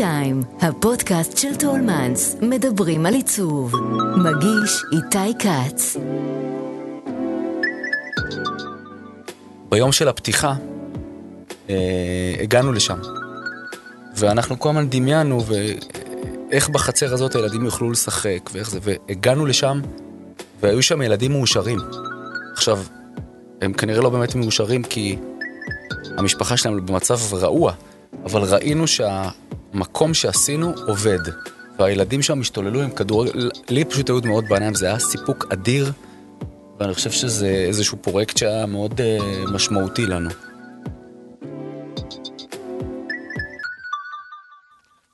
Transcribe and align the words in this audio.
טיים, 0.00 0.42
הפודקאסט 0.60 1.36
של 1.36 1.56
טולמנס, 1.56 2.36
מדברים 2.42 3.06
על 3.06 3.14
עיצוב. 3.14 3.74
מגיש 4.16 4.82
איתי 4.92 5.38
כץ. 5.38 5.96
ביום 9.68 9.92
של 9.92 10.08
הפתיחה, 10.08 10.54
אה, 11.70 12.34
הגענו 12.42 12.72
לשם. 12.72 12.98
ואנחנו 14.16 14.58
כל 14.58 14.68
הזמן 14.68 14.88
דמיינו, 14.88 15.42
ואיך 15.46 16.68
בחצר 16.68 17.14
הזאת 17.14 17.34
הילדים 17.34 17.64
יוכלו 17.64 17.90
לשחק, 17.90 18.50
ואיך 18.52 18.70
זה, 18.70 18.78
והגענו 18.82 19.46
לשם, 19.46 19.80
והיו 20.62 20.82
שם 20.82 21.02
ילדים 21.02 21.32
מאושרים. 21.32 21.78
עכשיו, 22.52 22.78
הם 23.60 23.72
כנראה 23.72 24.00
לא 24.00 24.10
באמת 24.10 24.34
מאושרים 24.34 24.82
כי 24.82 25.16
המשפחה 26.16 26.56
שלהם 26.56 26.86
במצב 26.86 27.18
רעוע, 27.34 27.72
אבל 28.24 28.42
ראינו 28.54 28.84
שהמקום 28.86 30.14
שעשינו 30.14 30.74
עובד. 30.86 31.18
והילדים 31.78 32.22
שם 32.22 32.40
השתוללו 32.40 32.82
עם 32.82 32.90
כדורגל, 32.90 33.50
לי 33.68 33.84
פשוט 33.84 34.08
היו 34.08 34.20
דמעות 34.20 34.44
בעיניים, 34.48 34.74
זה 34.74 34.86
היה 34.86 34.98
סיפוק 34.98 35.46
אדיר, 35.52 35.92
ואני 36.78 36.94
חושב 36.94 37.10
שזה 37.10 37.46
איזשהו 37.46 37.98
פרויקט 38.02 38.36
שהיה 38.36 38.66
מאוד 38.66 39.00
uh, 39.00 39.50
משמעותי 39.50 40.06
לנו. 40.06 40.30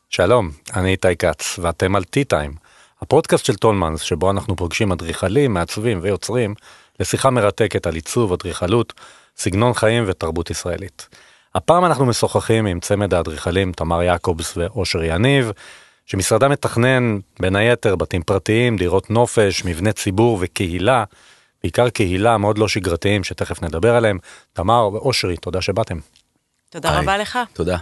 שלום, 0.09 0.51
אני 0.77 0.91
איתי 0.91 1.17
כץ, 1.17 1.59
ואתם 1.59 1.97
על 1.97 2.03
T-Time, 2.03 2.57
הפודקאסט 3.03 3.45
של 3.45 3.57
טולמנס, 3.57 4.01
שבו 4.01 4.31
אנחנו 4.31 4.57
פוגשים 4.57 4.93
אדריכלים, 4.93 5.55
מעצבים 5.55 5.99
ויוצרים 6.03 6.55
לשיחה 7.01 7.31
מרתקת 7.31 7.87
על 7.87 7.95
עיצוב, 7.95 8.33
אדריכלות, 8.33 8.93
סגנון 9.37 9.75
חיים 9.75 10.05
ותרבות 10.07 10.51
ישראלית. 10.51 11.09
הפעם 11.57 11.85
אנחנו 11.85 12.07
משוחחים 12.07 12.67
עם 12.67 12.81
צמד 12.81 13.15
האדריכלים 13.15 13.73
תמר 13.73 14.03
יעקובס 14.03 14.57
ואושר 14.57 15.05
יניב, 15.05 15.53
שמשרדם 16.07 16.51
מתכנן 16.51 17.19
בין 17.41 17.57
היתר 17.57 17.97
בתים 17.97 18.23
פרטיים, 18.23 18.77
דירות 18.77 19.11
נופש, 19.11 19.65
מבני 19.65 19.93
ציבור 19.93 20.39
וקהילה, 20.41 21.05
בעיקר 21.63 21.89
קהילה 21.89 22.39
מאוד 22.39 22.59
לא 22.59 22.69
שגרתיים 22.69 23.25
שתכף 23.25 23.63
נדבר 23.63 23.95
עליהם. 23.95 24.19
תמר 24.53 24.89
ואושרי, 24.93 25.37
תודה 25.37 25.61
שבאתם. 25.61 25.99
תודה 26.71 26.91
היי. 26.91 27.01
רבה 27.01 27.19
לך. 27.19 27.39
תודה. 27.53 27.77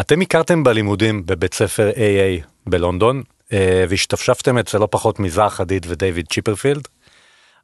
אתם 0.00 0.20
הכרתם 0.20 0.64
בלימודים 0.64 1.26
בבית 1.26 1.54
ספר 1.54 1.90
AA 1.94 2.46
בלונדון, 2.66 3.22
אה, 3.52 3.84
והשתפשפתם 3.88 4.58
אצל 4.58 4.78
לא 4.78 4.88
פחות 4.90 5.20
מזאהה 5.20 5.54
חדיד 5.54 5.86
ודייוויד 5.88 6.26
צ'יפרפילד. 6.30 6.88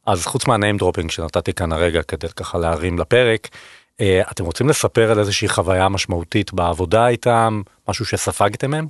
אז 0.06 0.26
חוץ 0.26 0.46
מה 0.46 0.56
name 0.56 0.76
dropping 0.76 1.10
שנתתי 1.10 1.52
כאן 1.52 1.72
הרגע 1.72 2.02
כדי 2.02 2.28
ככה 2.36 2.58
להרים 2.58 2.98
לפרק, 2.98 3.48
אתם 4.02 4.44
רוצים 4.44 4.68
לספר 4.68 5.10
על 5.10 5.18
איזושהי 5.18 5.48
חוויה 5.48 5.88
משמעותית 5.88 6.52
בעבודה 6.52 7.08
איתם, 7.08 7.62
משהו 7.88 8.04
שספגתם 8.04 8.70
מהם? 8.70 8.86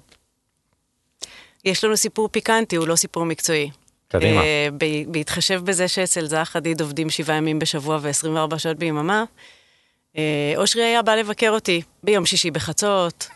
יש 1.64 1.84
לנו 1.84 1.97
סיפור 1.97 2.28
פיקנטי, 2.28 2.77
הוא 2.77 2.88
לא 2.88 2.97
סיפור 2.97 3.25
מקצועי. 3.25 3.70
קדימה. 4.08 4.41
אה, 4.41 4.69
בהתחשב 5.08 5.60
בזה 5.64 5.88
שאצל 5.88 6.27
זאהה 6.27 6.48
חדיד 6.52 6.80
עובדים 6.80 7.10
שבעה 7.10 7.36
ימים 7.36 7.58
בשבוע 7.58 7.98
ו-24 8.02 8.58
שעות 8.58 8.77
ביממה, 8.77 9.25
אה, 10.16 10.52
אושרי 10.56 10.82
היה 10.82 11.02
בא 11.02 11.14
לבקר 11.14 11.50
אותי 11.50 11.82
ביום 12.02 12.27
שישי 12.27 12.50
בחצות, 12.50 13.28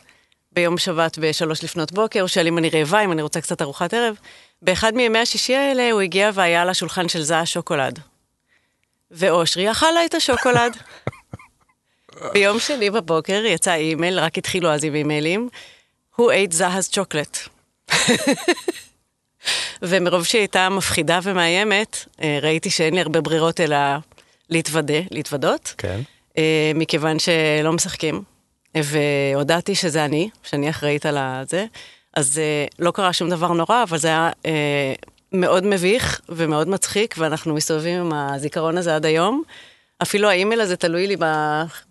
ביום 0.52 0.78
שבת 0.78 1.18
בשלוש 1.18 1.64
לפנות 1.64 1.92
בוקר, 1.92 2.20
הוא 2.20 2.28
שואל 2.28 2.46
אם 2.46 2.58
אני 2.58 2.70
רעבה, 2.70 3.00
אם 3.00 3.12
אני 3.12 3.22
רוצה 3.22 3.40
קצת 3.40 3.62
ארוחת 3.62 3.94
ערב. 3.94 4.16
באחד 4.62 4.94
מימי 4.94 5.18
השישי 5.18 5.54
האלה 5.56 5.90
הוא 5.90 6.00
הגיע 6.00 6.30
והיה 6.34 6.62
על 6.62 6.68
השולחן 6.68 7.08
של 7.08 7.22
זע 7.22 7.42
שוקולד. 7.44 7.98
ואושרי 9.10 9.70
אכל 9.70 9.90
לה 9.90 10.04
את 10.04 10.14
השוקולד. 10.14 10.76
ביום 12.32 12.58
שני 12.58 12.90
בבוקר 12.90 13.42
יצא 13.46 13.74
אימייל, 13.74 14.20
רק 14.20 14.38
התחילו 14.38 14.70
אז 14.70 14.84
עם 14.84 14.94
אימיילים, 14.94 15.48
Who 16.14 16.22
ate 16.22 16.54
זהז 16.54 16.88
צ'וקלט? 16.88 17.38
ומרוב 19.82 20.24
שהיא 20.24 20.40
הייתה 20.40 20.68
מפחידה 20.68 21.18
ומאיימת, 21.22 22.04
אה, 22.22 22.38
ראיתי 22.42 22.70
שאין 22.70 22.94
לי 22.94 23.00
הרבה 23.00 23.20
ברירות 23.20 23.60
אלא 23.60 23.76
להתוודה, 24.50 25.00
להתוודות, 25.10 25.74
כן. 25.78 26.00
אה, 26.38 26.72
מכיוון 26.74 27.16
שלא 27.18 27.72
משחקים. 27.72 28.22
והודעתי 28.74 29.74
שזה 29.74 30.04
אני, 30.04 30.30
שאני 30.42 30.70
אחראית 30.70 31.06
על 31.06 31.16
הזה. 31.18 31.66
אז 32.16 32.38
אה, 32.38 32.66
לא 32.78 32.90
קרה 32.90 33.12
שום 33.12 33.30
דבר 33.30 33.52
נורא, 33.52 33.82
אבל 33.82 33.98
זה 33.98 34.08
היה 34.08 34.30
מאוד 35.32 35.64
מביך 35.64 36.20
ומאוד 36.28 36.68
מצחיק, 36.68 37.14
ואנחנו 37.18 37.54
מסתובבים 37.54 38.00
עם 38.00 38.12
הזיכרון 38.12 38.78
הזה 38.78 38.96
עד 38.96 39.06
היום. 39.06 39.42
אפילו 40.02 40.28
האימייל 40.28 40.60
הזה 40.60 40.76
תלוי 40.76 41.06
לי 41.06 41.16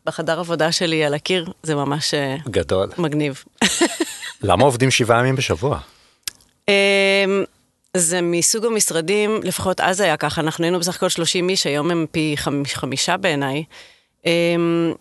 בחדר 0.05 0.39
עבודה 0.39 0.71
שלי 0.71 1.03
על 1.05 1.13
הקיר, 1.13 1.51
זה 1.63 1.75
ממש 1.75 2.13
אה, 2.13 2.35
גדול. 2.49 2.89
מגניב. 2.97 3.43
למה 4.43 4.63
עובדים 4.63 4.91
שבעה 4.91 5.19
ימים 5.19 5.35
בשבוע? 5.35 5.79
אמ, 6.67 6.73
זה 7.97 8.21
מסוג 8.21 8.65
המשרדים, 8.65 9.39
לפחות 9.43 9.81
אז 9.81 10.01
היה 10.01 10.17
ככה, 10.17 10.41
אנחנו 10.41 10.63
היינו 10.63 10.79
בסך 10.79 10.95
הכל 10.95 11.09
30 11.09 11.49
איש, 11.49 11.67
היום 11.67 11.91
הם 11.91 12.05
פי 12.11 12.33
חמש, 12.37 12.73
חמישה 12.73 13.17
בעיניי. 13.17 13.63
אמ, 14.25 14.93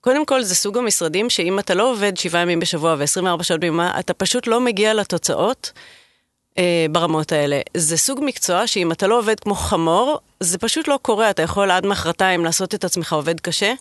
קודם 0.00 0.26
כל, 0.26 0.42
זה 0.42 0.54
סוג 0.54 0.78
המשרדים 0.78 1.30
שאם 1.30 1.58
אתה 1.58 1.74
לא 1.74 1.90
עובד 1.90 2.16
שבעה 2.16 2.42
ימים 2.42 2.60
בשבוע 2.60 2.96
ו-24 2.98 3.42
שעות 3.42 3.60
בימה, 3.60 4.00
אתה 4.00 4.14
פשוט 4.14 4.46
לא 4.46 4.60
מגיע 4.60 4.94
לתוצאות 4.94 5.72
אה, 6.58 6.86
ברמות 6.90 7.32
האלה. 7.32 7.60
זה 7.76 7.96
סוג 7.96 8.20
מקצוע 8.22 8.66
שאם 8.66 8.92
אתה 8.92 9.06
לא 9.06 9.18
עובד 9.18 9.40
כמו 9.40 9.54
חמור, 9.54 10.18
זה 10.40 10.58
פשוט 10.58 10.88
לא 10.88 10.98
קורה, 11.02 11.30
אתה 11.30 11.42
יכול 11.42 11.70
עד 11.70 11.86
מחרתיים 11.86 12.44
לעשות 12.44 12.74
את 12.74 12.84
עצמך 12.84 13.12
עובד 13.12 13.40
קשה. 13.40 13.72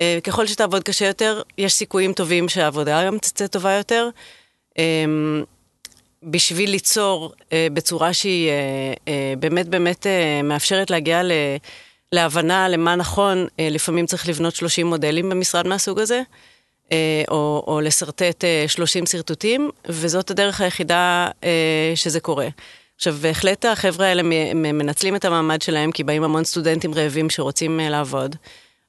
אה, 0.00 0.18
ככל 0.24 0.46
שתעבוד 0.46 0.82
קשה 0.82 1.06
יותר, 1.06 1.42
יש 1.58 1.72
סיכויים 1.72 2.12
טובים 2.12 2.48
שהעבודה 2.48 3.06
גם 3.06 3.18
תצא 3.18 3.46
טובה 3.46 3.72
יותר. 3.72 4.08
אמ, 4.78 5.44
בשביל 6.22 6.70
ליצור 6.70 7.32
אה, 7.52 7.66
בצורה 7.72 8.12
שהיא 8.12 8.48
אה, 8.48 8.54
אה, 9.08 9.34
באמת 9.38 9.68
באמת 9.68 10.06
אה, 10.06 10.42
מאפשרת 10.42 10.90
להגיע 10.90 11.22
ל, 11.22 11.32
להבנה 12.12 12.68
למה 12.68 12.96
נכון, 12.96 13.46
אה, 13.60 13.68
לפעמים 13.70 14.06
צריך 14.06 14.28
לבנות 14.28 14.54
30 14.54 14.86
מודלים 14.86 15.30
במשרד 15.30 15.66
מהסוג 15.66 16.00
הזה, 16.00 16.16
אה, 16.16 16.22
או, 17.28 17.64
או 17.66 17.80
לשרטט 17.80 18.44
אה, 18.44 18.64
30 18.68 19.06
שרטוטים, 19.06 19.70
וזאת 19.88 20.30
הדרך 20.30 20.60
היחידה 20.60 21.28
אה, 21.44 21.92
שזה 21.94 22.20
קורה. 22.20 22.48
עכשיו, 22.96 23.14
בהחלט 23.20 23.64
החבר'ה 23.64 24.06
האלה 24.06 24.22
מנצלים 24.54 25.16
את 25.16 25.24
המעמד 25.24 25.62
שלהם, 25.62 25.92
כי 25.92 26.04
באים 26.04 26.22
המון 26.22 26.44
סטודנטים 26.44 26.94
רעבים 26.94 27.30
שרוצים 27.30 27.80
אה, 27.80 27.90
לעבוד. 27.90 28.36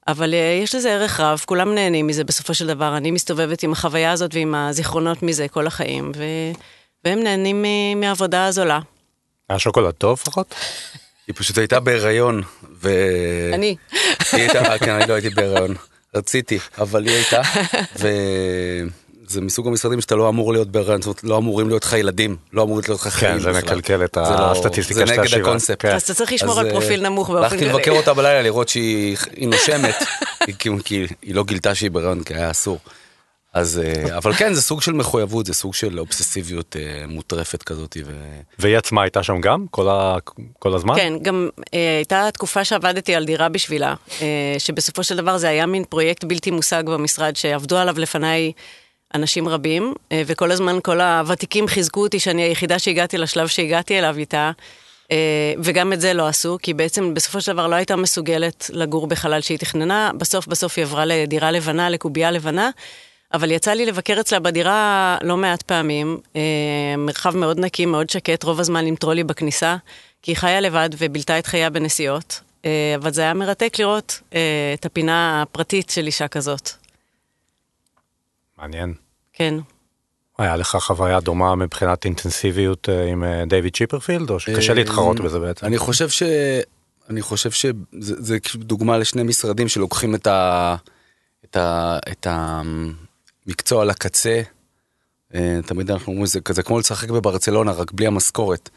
אבל 0.08 0.34
אה, 0.34 0.60
יש 0.64 0.76
לזה 0.76 0.92
ערך 0.92 1.20
רב, 1.20 1.42
כולם 1.46 1.76
נהנים 1.76 2.08
מזה 2.08 2.24
בסופו 2.24 2.54
של 2.54 2.68
דבר. 2.68 2.98
אני 2.98 3.12
מסתובבת 3.12 3.64
עם 3.64 3.72
החוויה 3.72 4.12
הזאת 4.12 4.34
ועם 4.34 4.56
הזיכרונות 4.56 5.24
מזה 5.24 5.48
כל 5.48 5.68
החיים, 5.68 6.12
ו... 6.16 6.24
והם 7.06 7.20
נהנים 7.20 7.66
מהעבודה 7.96 8.46
הזולה. 8.46 8.80
היה 9.50 9.60
שוקולד 9.60 9.94
טוב 9.94 10.20
לפחות? 10.22 10.56
היא 11.28 11.36
פשוט 11.38 11.58
הייתה 11.58 11.80
בהיריון, 11.80 12.42
ו... 12.82 12.90
אני. 13.54 13.76
היא 14.32 14.42
הייתה, 14.42 14.78
כן, 14.80 14.92
אני 14.92 15.08
לא 15.08 15.14
הייתי 15.14 15.30
בהיריון. 15.30 15.76
רציתי, 16.16 16.60
אבל 16.78 17.08
היא 17.08 17.16
הייתה, 17.16 17.42
וזה 19.30 19.42
מסוג 19.42 19.68
המשרדים 19.68 20.02
שאתה 20.02 20.16
לא 20.16 20.30
אמור 20.30 20.54
להיות 20.54 20.68
אומרת, 21.06 21.24
לא 21.24 21.38
אמורים 21.38 21.68
להיות 21.70 21.84
לך 21.84 21.94
ילדים, 21.94 22.36
לא 22.54 22.64
אמורים 22.64 22.84
להיות 22.88 23.02
לך 23.02 23.08
חיים. 23.08 23.34
כן, 23.34 23.40
זה. 23.40 23.52
מקלקל 23.52 24.04
את 24.04 24.18
זה 24.26 24.32
לא- 24.32 24.52
הסטטיסטיקה 24.52 25.00
זה 25.00 25.08
של 25.08 25.12
נגד 25.14 25.24
השבעה. 25.24 25.42
הקונספט. 25.42 25.76
כן. 25.82 25.96
אז 25.96 26.02
אתה 26.02 26.14
צריך 26.14 26.34
לשמור 26.34 26.60
על 26.60 26.66
אה, 26.66 26.72
פרופיל 26.72 27.02
נמוך 27.10 27.30
באופן 27.30 27.44
הלכתי 27.44 27.60
כללי. 27.60 27.70
לבקר 27.74 27.92
אותה 27.92 28.14
בלילה 28.14 28.42
לראות 28.42 28.70
שהיא 28.70 29.18
היא 29.36 29.48
נושמת, 29.48 29.96
כי, 30.60 30.70
כי 30.86 31.06
היא 31.22 31.36
לא 31.36 31.44
גילתה 31.44 31.76
שהיא 31.76 31.92
בהיריון, 31.92 32.24
כי 32.24 32.34
היה 32.34 32.52
אסור. 32.52 32.80
אז, 33.54 33.82
אה, 33.84 34.18
אבל 34.18 34.34
כן, 34.34 34.54
זה 34.54 34.62
סוג 34.62 34.82
של 34.82 34.92
מחויבות, 34.92 35.46
זה 35.46 35.54
סוג 35.54 35.74
של 35.74 36.00
אובססיביות 36.00 36.76
אה, 36.80 37.08
מוטרפת 37.08 37.64
כזאת. 37.64 37.98
ו... 38.06 38.12
והיא 38.60 38.78
עצמה 38.78 39.02
הייתה 39.02 39.24
שם 39.24 39.42
גם 39.42 39.66
כל, 39.72 39.90
ה... 39.90 40.18
כל 40.60 40.76
הזמן? 40.76 40.96
כן, 40.96 41.14
גם 41.22 41.50
אה, 41.74 41.96
הייתה 41.98 42.30
תקופה 42.34 42.66
שעבדתי 42.66 43.16
על 43.16 43.26
דירה 43.26 43.50
בשבילה, 43.50 43.96
אה, 44.22 44.56
שבסופו 44.58 45.04
של 45.04 45.18
דבר 45.18 45.38
זה 45.38 45.50
היה 45.50 45.66
מין 45.66 45.84
פרויקט 45.84 46.24
בלתי 46.24 46.52
מושג 46.52 46.84
במשרד, 46.86 47.36
שעבדו 47.36 47.78
עליו 47.78 48.00
לפניי 48.00 48.52
אנשים 49.16 49.48
רבים, 49.48 49.94
אה, 50.12 50.22
וכל 50.26 50.52
הזמן 50.52 50.80
כל 50.84 51.02
הוותיקים 51.02 51.68
חיזקו 51.68 52.02
אותי 52.02 52.20
שאני 52.20 52.42
היחידה 52.42 52.80
שהגעתי 52.80 53.18
לשלב 53.18 53.48
שהגעתי 53.48 54.00
אליו 54.00 54.18
איתה, 54.18 54.52
אה, 55.12 55.54
וגם 55.64 55.94
את 55.94 56.02
זה 56.02 56.14
לא 56.14 56.28
עשו, 56.28 56.58
כי 56.62 56.74
בעצם 56.74 57.14
בסופו 57.14 57.42
של 57.42 57.54
דבר 57.54 57.68
לא 57.68 57.76
הייתה 57.76 57.96
מסוגלת 57.96 58.70
לגור 58.74 59.08
בחלל 59.08 59.42
שהיא 59.42 59.58
תכננה, 59.58 60.12
בסוף 60.18 60.48
בסוף 60.48 60.78
היא 60.78 60.86
עברה 60.86 61.06
לדירה 61.06 61.52
לבנה, 61.52 61.90
לקובייה 61.90 62.32
לבנה. 62.32 62.70
אבל 63.34 63.52
יצא 63.52 63.72
לי 63.72 63.86
לבקר 63.86 64.20
אצלה 64.20 64.40
בדירה 64.40 65.18
לא 65.22 65.38
מעט 65.38 65.62
פעמים, 65.62 66.18
אה, 66.36 66.42
מרחב 66.98 67.38
מאוד 67.38 67.60
נקי, 67.60 67.86
מאוד 67.86 68.10
שקט, 68.10 68.44
רוב 68.44 68.60
הזמן 68.60 68.86
עם 68.86 68.96
טרולי 68.96 69.24
בכניסה, 69.24 69.76
כי 70.22 70.32
היא 70.32 70.38
חיה 70.38 70.60
לבד 70.60 70.90
ובילתה 70.98 71.40
את 71.40 71.46
חייה 71.46 71.70
בנסיעות, 71.70 72.42
אה, 72.66 72.94
אבל 72.96 73.12
זה 73.12 73.22
היה 73.22 73.34
מרתק 73.34 73.80
לראות 73.80 74.22
אה, 74.34 74.74
את 74.74 74.86
הפינה 74.86 75.42
הפרטית 75.42 75.90
של 75.90 76.06
אישה 76.06 76.28
כזאת. 76.28 76.70
מעניין. 78.58 78.94
כן. 79.34 79.56
היה 80.38 80.56
לך 80.56 80.78
חוויה 80.80 81.20
דומה 81.20 81.56
מבחינת 81.56 82.06
אינטנסיביות 82.06 82.90
אה, 82.90 83.12
עם 83.12 83.24
אה, 83.24 83.44
דיוויד 83.48 83.76
צ'יפרפילד, 83.76 84.30
או 84.30 84.40
שקשה 84.40 84.74
להתחרות 84.74 85.20
בזה 85.20 85.40
בעצם? 85.40 85.66
אני 85.66 85.78
חושב 85.78 86.10
ש... 86.10 86.24
אני 87.10 87.22
חושב 87.22 87.52
שזה 87.52 87.74
זה 87.94 88.38
דוגמה 88.56 88.98
לשני 88.98 89.24
משרדים 89.24 89.68
שלוקחים 89.68 90.16
את, 90.16 90.28
ה, 90.28 90.76
את, 91.46 91.56
ה, 91.56 91.98
את 92.12 92.28
המקצוע 93.48 93.86
לקצה 93.86 94.42
אה, 95.36 95.60
תמיד 95.66 95.92
אנחנו 95.92 96.12
אומרים, 96.12 96.26
זה 96.26 96.42
כזה 96.42 96.64
כמו 96.64 96.80
לשחק 96.80 97.10
בברצלונה, 97.10 97.72
רק 97.72 97.92
בלי 97.92 98.08
המשכורת. 98.08 98.70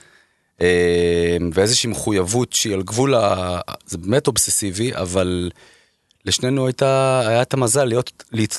אה, 0.61 1.37
ואיזושהי 1.53 1.91
מחויבות 1.91 2.53
שהיא 2.53 2.75
על 2.75 2.83
גבול, 2.83 3.15
ה... 3.15 3.61
זה 3.87 3.99
באמת 3.99 4.27
אובססיבי, 4.27 4.95
אבל 4.95 5.51
לשנינו 6.25 6.67
הייתה, 6.67 7.23
היה 7.27 7.43
את 7.43 7.55
המזל 7.55 7.85
להיות, 7.85 8.25
להת... 8.33 8.53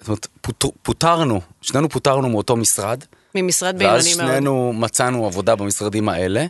זאת 0.00 0.08
אומרת, 0.08 0.26
פוט... 0.40 0.64
פוטרנו, 0.82 1.40
שנינו 1.62 1.88
פוטרנו 1.88 2.28
מאותו 2.28 2.56
משרד. 2.56 3.04
ממשרד 3.34 3.78
בינוני 3.78 4.14
מאוד. 4.16 4.20
ואז 4.20 4.28
שנינו 4.28 4.72
מצאנו 4.72 5.26
עבודה 5.26 5.56
במשרדים 5.56 6.08
האלה, 6.08 6.46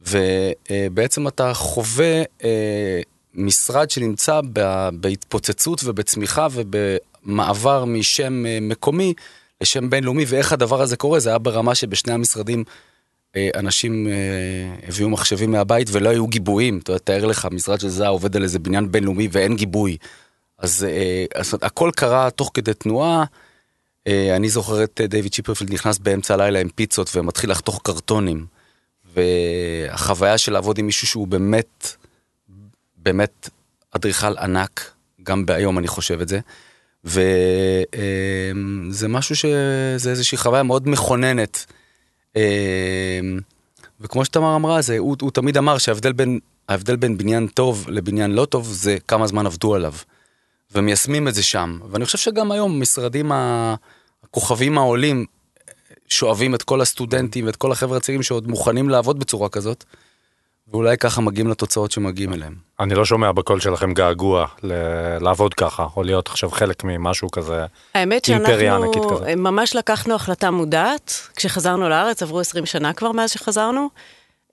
ובעצם 0.00 1.28
אתה 1.28 1.54
חווה 1.54 2.22
אה, 2.44 3.00
משרד 3.34 3.90
שנמצא 3.90 4.40
בהתפוצצות 4.92 5.80
ובצמיחה 5.84 6.46
ובמעבר 7.26 7.84
משם 7.84 8.46
אה, 8.46 8.58
מקומי 8.60 9.14
לשם 9.60 9.90
בינלאומי, 9.90 10.24
ואיך 10.28 10.52
הדבר 10.52 10.82
הזה 10.82 10.96
קורה, 10.96 11.20
זה 11.20 11.28
היה 11.28 11.38
ברמה 11.38 11.74
שבשני 11.74 12.12
המשרדים 12.12 12.64
אה, 13.36 13.50
אנשים 13.54 14.06
הביאו 14.88 15.08
מחשבים 15.08 15.50
מהבית 15.50 15.88
ולא 15.92 16.08
היו 16.08 16.26
גיבויים. 16.26 16.78
אתה 16.78 16.92
יודע, 16.92 16.98
תאר 16.98 17.24
לך, 17.24 17.48
משרד 17.50 17.80
של 17.80 17.88
זה 17.88 18.08
עובד 18.08 18.36
על 18.36 18.42
איזה 18.42 18.58
בניין 18.58 18.92
בינלאומי 18.92 19.28
ואין 19.32 19.56
גיבוי. 19.56 19.96
אז, 20.58 20.86
אז 21.34 21.54
הכל 21.62 21.90
קרה 21.96 22.30
תוך 22.30 22.50
כדי 22.54 22.74
תנועה. 22.74 23.24
אני 24.08 24.48
זוכר 24.48 24.84
את 24.84 25.00
דיוויד 25.08 25.32
צ'יפרפילד 25.32 25.72
נכנס 25.72 25.98
באמצע 25.98 26.34
הלילה 26.34 26.60
עם 26.60 26.68
פיצות 26.68 27.10
ומתחיל 27.14 27.50
לחתוך 27.50 27.80
קרטונים. 27.84 28.46
והחוויה 29.16 30.38
של 30.38 30.52
לעבוד 30.52 30.78
עם 30.78 30.86
מישהו 30.86 31.06
שהוא 31.06 31.28
באמת, 31.28 31.96
באמת 32.96 33.48
אדריכל 33.90 34.38
ענק, 34.38 34.90
גם 35.22 35.46
בהיום 35.46 35.78
אני 35.78 35.88
חושב 35.88 36.20
את 36.20 36.28
זה. 36.28 36.40
וזה 37.06 39.08
משהו 39.08 39.36
שזה 39.36 40.10
איזושהי 40.10 40.38
חוויה 40.38 40.62
מאוד 40.62 40.88
מכוננת. 40.88 41.72
וכמו 44.00 44.24
שתמר 44.24 44.56
אמרה, 44.56 44.82
זה, 44.82 44.98
הוא, 44.98 45.16
הוא 45.20 45.30
תמיד 45.30 45.56
אמר 45.56 45.78
שההבדל 45.78 46.12
בין, 46.12 46.38
ההבדל 46.68 46.96
בין 46.96 47.18
בניין 47.18 47.46
טוב 47.46 47.86
לבניין 47.88 48.30
לא 48.30 48.44
טוב 48.44 48.72
זה 48.72 48.96
כמה 49.08 49.26
זמן 49.26 49.46
עבדו 49.46 49.74
עליו. 49.74 49.92
ומיישמים 50.74 51.28
את 51.28 51.34
זה 51.34 51.42
שם. 51.42 51.78
ואני 51.90 52.04
חושב 52.04 52.18
שגם 52.18 52.52
היום 52.52 52.80
משרדים 52.80 53.32
הכוכבים 53.32 54.78
העולים 54.78 55.26
שואבים 56.08 56.54
את 56.54 56.62
כל 56.62 56.80
הסטודנטים 56.80 57.46
ואת 57.46 57.56
כל 57.56 57.72
החבר'ה 57.72 57.96
הצעירים 57.96 58.22
שעוד 58.22 58.48
מוכנים 58.48 58.88
לעבוד 58.88 59.18
בצורה 59.18 59.48
כזאת, 59.48 59.84
ואולי 60.72 60.96
ככה 60.96 61.20
מגיעים 61.20 61.48
לתוצאות 61.48 61.92
שמגיעים 61.92 62.32
אליהם. 62.32 62.54
אני 62.80 62.94
לא 62.94 63.04
שומע 63.04 63.32
בקול 63.32 63.60
שלכם 63.60 63.94
געגוע 63.94 64.46
ל- 64.62 65.18
לעבוד 65.20 65.54
ככה, 65.54 65.86
או 65.96 66.02
להיות 66.02 66.28
עכשיו 66.28 66.50
חלק 66.50 66.84
ממשהו 66.84 67.30
כזה, 67.30 67.64
האמת 67.94 68.28
אימפריה 68.28 68.76
ענקית 68.76 69.02
שאנחנו 69.02 69.16
כזאת. 69.16 69.28
ממש 69.28 69.76
לקחנו 69.76 70.14
החלטה 70.14 70.50
מודעת, 70.50 71.28
כשחזרנו 71.36 71.88
לארץ, 71.88 72.22
עברו 72.22 72.40
20 72.40 72.66
שנה 72.66 72.92
כבר 72.92 73.12
מאז 73.12 73.30
שחזרנו, 73.30 73.88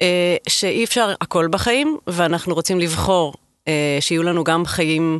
אה, 0.02 0.36
שאי 0.50 0.84
אפשר 0.84 1.14
הכל 1.22 1.48
בחיים, 1.48 1.98
ואנחנו 2.08 2.54
רוצים 2.54 2.80
לבחור 2.80 3.34
אה, 3.68 3.98
שיהיו 4.00 4.24
לנו 4.24 4.44
גם 4.44 4.66
חיים 4.66 5.20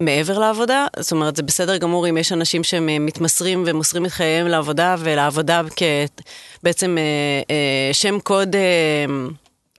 מעבר 0.00 0.38
לעבודה. 0.38 0.86
זאת 0.98 1.12
אומרת, 1.12 1.36
זה 1.36 1.42
בסדר 1.42 1.76
גמור 1.76 2.08
אם 2.08 2.16
יש 2.16 2.32
אנשים 2.32 2.64
שהם 2.64 2.88
אה, 2.88 2.98
מתמסרים 2.98 3.64
ומוסרים 3.66 4.06
את 4.06 4.10
חייהם 4.10 4.46
לעבודה, 4.46 4.96
ולעבודה 4.98 5.60
כבעצם 6.60 6.96
שם 7.92 8.20
קוד, 8.20 8.56
אה, 8.56 9.04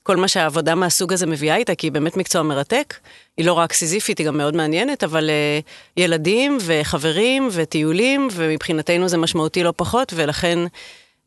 כל 0.04 0.16
מה 0.16 0.28
שהעבודה 0.28 0.76
מהסוג 0.76 1.14
הזה 1.14 1.26
מביאה 1.26 1.56
איתה, 1.56 1.76
כי 1.76 1.88
היא 1.88 1.92
באמת 1.92 2.18
מקצוע 2.18 2.44
מרתק. 2.44 2.94
היא 3.38 3.46
לא 3.46 3.54
רק 3.54 3.74
סיזיפית, 3.74 4.18
היא 4.18 4.28
גם 4.28 4.38
מאוד 4.38 4.56
מעניינת, 4.56 5.04
אבל 5.04 5.30
uh, 5.30 6.02
ילדים 6.02 6.58
וחברים 6.62 7.50
וטיולים, 7.52 8.28
ומבחינתנו 8.32 9.08
זה 9.08 9.18
משמעותי 9.18 9.64
לא 9.64 9.74
פחות, 9.76 10.14
ולכן 10.16 10.60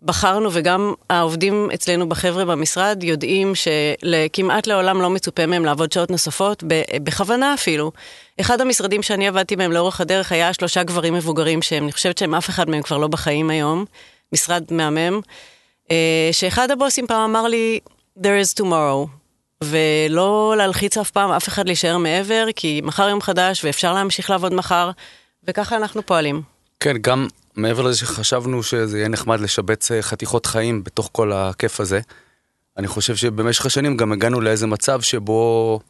בחרנו, 0.03 0.49
וגם 0.53 0.95
העובדים 1.11 1.69
אצלנו 1.75 2.09
בחבר'ה 2.09 2.45
במשרד 2.45 3.03
יודעים 3.03 3.53
שכמעט 3.55 4.67
לעולם 4.67 5.03
לא 5.03 5.11
מצופה 5.11 5.47
מהם 5.47 5.65
לעבוד 5.65 5.93
שעות 5.93 6.11
נוספות, 6.11 6.65
בכוונה 7.03 7.55
אפילו. 7.55 7.93
אחד 8.41 8.61
המשרדים 8.61 9.03
שאני 9.03 9.29
עבדתי 9.29 9.57
בהם 9.57 9.73
לאורך 9.73 10.01
הדרך 10.01 10.33
היה 10.33 10.53
שלושה 10.53 10.83
גברים 10.83 11.15
מבוגרים 11.15 11.63
שהם, 11.63 11.85
אני 11.85 11.93
חושבת 11.93 12.19
שהם 12.19 12.35
אף 12.35 12.49
אחד 12.49 12.71
מהם 12.71 12.83
כבר 12.83 12.99
לא 12.99 13.09
בחיים 13.09 13.51
היום, 13.51 13.85
משרד 14.33 14.65
מהמם, 14.71 15.21
אה, 15.91 16.29
שאחד 16.33 16.71
הבוסים 16.71 17.07
פעם 17.07 17.31
אמר 17.31 17.49
לי, 17.49 17.81
there 18.19 18.39
is 18.45 18.61
tomorrow, 18.61 19.09
ולא 19.65 20.55
להלחיץ 20.57 20.99
אף 20.99 21.11
פעם 21.11 21.31
אף 21.31 21.49
אחד 21.49 21.67
להישאר 21.67 21.99
מעבר, 21.99 22.47
כי 22.57 22.81
מחר 22.85 23.09
יום 23.09 23.21
חדש 23.21 23.65
ואפשר 23.65 23.95
להמשיך 23.95 24.31
לעבוד 24.31 24.55
מחר, 24.55 24.91
וככה 25.45 25.77
אנחנו 25.77 26.07
פועלים. 26.07 26.43
כן, 26.81 26.97
גם 27.01 27.29
מעבר 27.57 27.83
לזה 27.83 27.99
שחשבנו 27.99 28.63
שזה 28.63 28.99
יהיה 28.99 29.09
נחמד 29.09 29.41
לשבץ 29.41 29.91
אה, 29.91 30.03
חתיכות 30.03 30.47
חיים 30.47 30.85
בתוך 30.85 31.09
כל 31.13 31.33
הכיף 31.33 31.81
הזה, 31.81 32.01
אני 32.77 32.87
חושב 32.87 33.17
שבמשך 33.17 33.67
השנים 33.67 33.97
גם 33.97 34.13
הגענו 34.13 34.41
לאיזה 34.41 34.67
מצב 34.67 35.01
שבו 35.01 35.81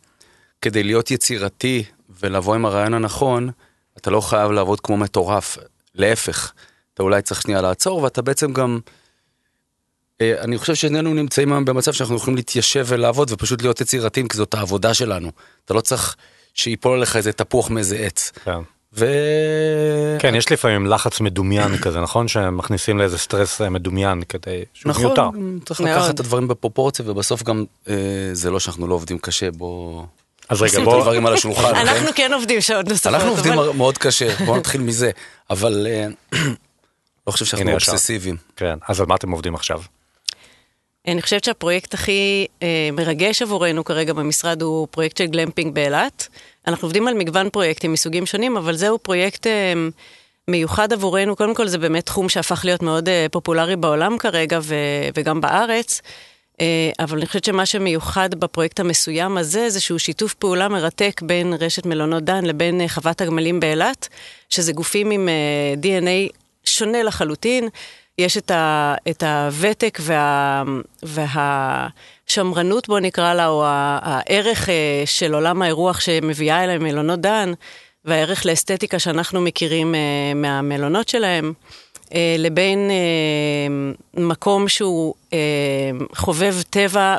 כדי 0.62 0.82
להיות 0.82 1.10
יצירתי 1.10 1.84
ולבוא 2.20 2.54
עם 2.54 2.64
הרעיון 2.64 2.94
הנכון, 2.94 3.50
אתה 3.96 4.10
לא 4.10 4.20
חייב 4.20 4.50
לעבוד 4.50 4.80
כמו 4.80 4.96
מטורף, 4.96 5.58
להפך, 5.94 6.52
אתה 6.94 7.02
אולי 7.02 7.22
צריך 7.22 7.42
שנייה 7.42 7.60
לעצור 7.60 8.02
ואתה 8.02 8.22
בעצם 8.22 8.52
גם... 8.52 8.80
אה, 10.22 10.42
אני 10.42 10.58
חושב 10.58 10.74
ששנינו 10.74 11.14
נמצאים 11.14 11.52
היום 11.52 11.64
במצב 11.64 11.92
שאנחנו 11.92 12.16
יכולים 12.16 12.36
להתיישב 12.36 12.84
ולעבוד 12.88 13.30
ופשוט 13.30 13.62
להיות 13.62 13.80
יצירתיים 13.80 14.28
כי 14.28 14.36
זאת 14.36 14.54
העבודה 14.54 14.94
שלנו. 14.94 15.30
אתה 15.64 15.74
לא 15.74 15.80
צריך 15.80 16.16
שיפול 16.54 16.96
עליך 16.96 17.16
איזה 17.16 17.32
תפוח 17.32 17.70
מאיזה 17.70 17.96
עץ. 17.96 18.32
כן. 18.44 18.58
ו... 18.94 19.06
כן, 20.18 20.34
יש 20.34 20.52
לפעמים 20.52 20.86
לחץ 20.86 21.20
מדומיין 21.20 21.78
כזה, 21.78 22.00
נכון? 22.00 22.28
שמכניסים 22.28 22.98
לאיזה 22.98 23.18
סטרס 23.18 23.60
אה, 23.60 23.70
מדומיין 23.70 24.22
כדי 24.28 24.64
שהוא 24.74 24.90
נכון, 24.90 25.04
מיותר. 25.04 25.28
צריך 25.64 25.80
מאוד. 25.80 25.90
לקחת 25.90 26.14
את 26.14 26.20
הדברים 26.20 26.48
בפרופורציה 26.48 27.04
ובסוף 27.08 27.42
גם 27.42 27.64
אה, 27.88 27.94
זה 28.32 28.50
לא 28.50 28.60
שאנחנו 28.60 28.86
לא 28.86 28.94
עובדים 28.94 29.18
קשה, 29.18 29.50
בוא... 29.50 30.04
אז 30.48 30.62
רגע, 30.62 30.72
נשים 30.72 30.80
את 30.80 30.84
בוא, 30.84 30.98
הדברים 30.98 31.26
על 31.26 31.34
השולחן. 31.34 31.74
כן? 31.74 31.88
אנחנו 31.88 32.08
כן 32.14 32.30
עובדים 32.34 32.60
שעות 32.60 32.88
נוספות, 32.88 33.14
אנחנו 33.14 33.28
עובדים 33.28 33.52
אבל... 33.52 33.70
מאוד 33.70 33.98
קשה, 33.98 34.44
בוא 34.46 34.56
נתחיל 34.56 34.80
מזה, 34.80 35.10
אבל 35.50 35.86
אה, 35.86 36.06
לא 37.26 37.32
חושב 37.32 37.44
שאנחנו. 37.44 37.72
אובססיביים. 37.72 38.36
כן, 38.56 38.74
אז 38.88 39.00
על 39.00 39.06
מה 39.06 39.14
אתם 39.14 39.30
עובדים 39.30 39.54
עכשיו? 39.54 39.82
אני 41.06 41.22
חושבת 41.22 41.44
שהפרויקט 41.44 41.94
הכי 41.94 42.46
אה, 42.62 42.88
מרגש 42.92 43.42
עבורנו 43.42 43.84
כרגע 43.84 44.12
במשרד 44.12 44.62
הוא 44.62 44.88
פרויקט 44.90 45.16
של 45.16 45.26
גלמפינג 45.26 45.74
באילת. 45.74 46.28
אנחנו 46.66 46.86
עובדים 46.86 47.08
על 47.08 47.14
מגוון 47.14 47.50
פרויקטים 47.50 47.92
מסוגים 47.92 48.26
שונים, 48.26 48.56
אבל 48.56 48.76
זהו 48.76 48.98
פרויקט 48.98 49.46
אה, 49.46 49.72
מיוחד 50.48 50.92
עבורנו. 50.92 51.36
קודם 51.36 51.54
כל 51.54 51.68
זה 51.68 51.78
באמת 51.78 52.06
תחום 52.06 52.28
שהפך 52.28 52.64
להיות 52.64 52.82
מאוד 52.82 53.08
אה, 53.08 53.26
פופולרי 53.30 53.76
בעולם 53.76 54.18
כרגע 54.18 54.58
ו, 54.62 54.74
וגם 55.14 55.40
בארץ. 55.40 56.02
אה, 56.60 56.90
אבל 56.98 57.18
אני 57.18 57.26
חושבת 57.26 57.44
שמה 57.44 57.66
שמיוחד 57.66 58.34
בפרויקט 58.34 58.80
המסוים 58.80 59.38
הזה, 59.38 59.70
זה 59.70 59.80
שהוא 59.80 59.98
שיתוף 59.98 60.34
פעולה 60.34 60.68
מרתק 60.68 61.20
בין 61.24 61.52
רשת 61.52 61.86
מלונות 61.86 62.24
דן 62.24 62.44
לבין 62.44 62.80
אה, 62.80 62.88
חוות 62.88 63.20
הגמלים 63.20 63.60
באילת, 63.60 64.08
שזה 64.48 64.72
גופים 64.72 65.10
עם 65.10 65.28
אה, 65.28 65.74
DNA 65.82 66.36
שונה 66.64 67.02
לחלוטין. 67.02 67.68
יש 68.18 68.36
את, 68.36 68.50
ה, 68.50 68.94
את 69.10 69.22
הוותק 69.22 69.98
וה, 70.00 70.62
והשמרנות, 71.02 72.88
בוא 72.88 73.00
נקרא 73.00 73.34
לה, 73.34 73.46
או 73.46 73.64
הערך 73.66 74.68
אה, 74.68 75.02
של 75.06 75.34
עולם 75.34 75.62
האירוח 75.62 76.00
שמביאה 76.00 76.64
אליהם 76.64 76.84
מלונות 76.84 77.20
דן, 77.20 77.52
והערך 78.04 78.46
לאסתטיקה 78.46 78.98
שאנחנו 78.98 79.40
מכירים 79.40 79.94
אה, 79.94 80.34
מהמלונות 80.34 81.08
שלהם, 81.08 81.52
אה, 82.14 82.36
לבין 82.38 82.90
מקום 84.14 84.68
שהוא 84.68 85.14
חובב 86.14 86.54
טבע 86.70 87.16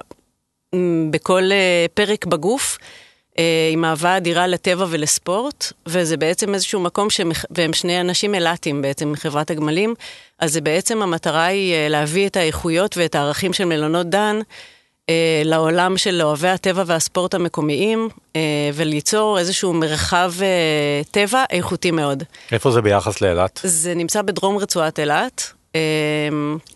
בכל 1.10 1.50
פרק 1.94 2.26
בגוף. 2.26 2.78
אה, 3.40 3.70
עם 3.72 3.86
אהבה 3.86 4.18
אדירה 4.18 4.48
לטבע 4.48 4.86
ולספורט, 4.90 5.72
וזה 5.86 6.18
בעצם 6.18 6.54
איזשהו 6.54 6.80
מקום, 6.80 7.10
שמח... 7.10 7.46
והם 7.52 7.74
שני 7.74 8.02
אנשים 8.02 8.36
אילתים 8.36 8.82
בעצם 8.82 9.12
מחברת 9.12 9.52
הגמלים, 9.52 9.94
אז 10.40 10.54
זה 10.54 10.62
בעצם 10.62 11.02
המטרה 11.02 11.46
היא 11.46 11.74
אה, 11.74 11.90
להביא 11.90 12.28
את 12.28 12.38
האיכויות 12.38 12.98
ואת 12.98 13.16
הערכים 13.16 13.54
של 13.54 13.66
מלונות 13.66 14.10
דן 14.10 14.40
אה, 15.10 15.42
לעולם 15.46 15.98
של 15.98 16.22
אוהבי 16.22 16.48
הטבע 16.48 16.84
והספורט 16.86 17.34
המקומיים, 17.34 18.10
אה, 18.36 18.42
וליצור 18.74 19.40
איזשהו 19.40 19.74
מרחב 19.74 20.34
אה, 20.42 21.02
טבע 21.12 21.44
איכותי 21.50 21.92
מאוד. 21.92 22.24
איפה 22.52 22.72
זה 22.72 22.82
ביחס 22.82 23.22
לאילת? 23.22 23.60
זה 23.64 23.96
נמצא 23.96 24.22
בדרום 24.22 24.58
רצועת 24.58 25.00
אילת. 25.00 25.54
אה, 25.76 25.80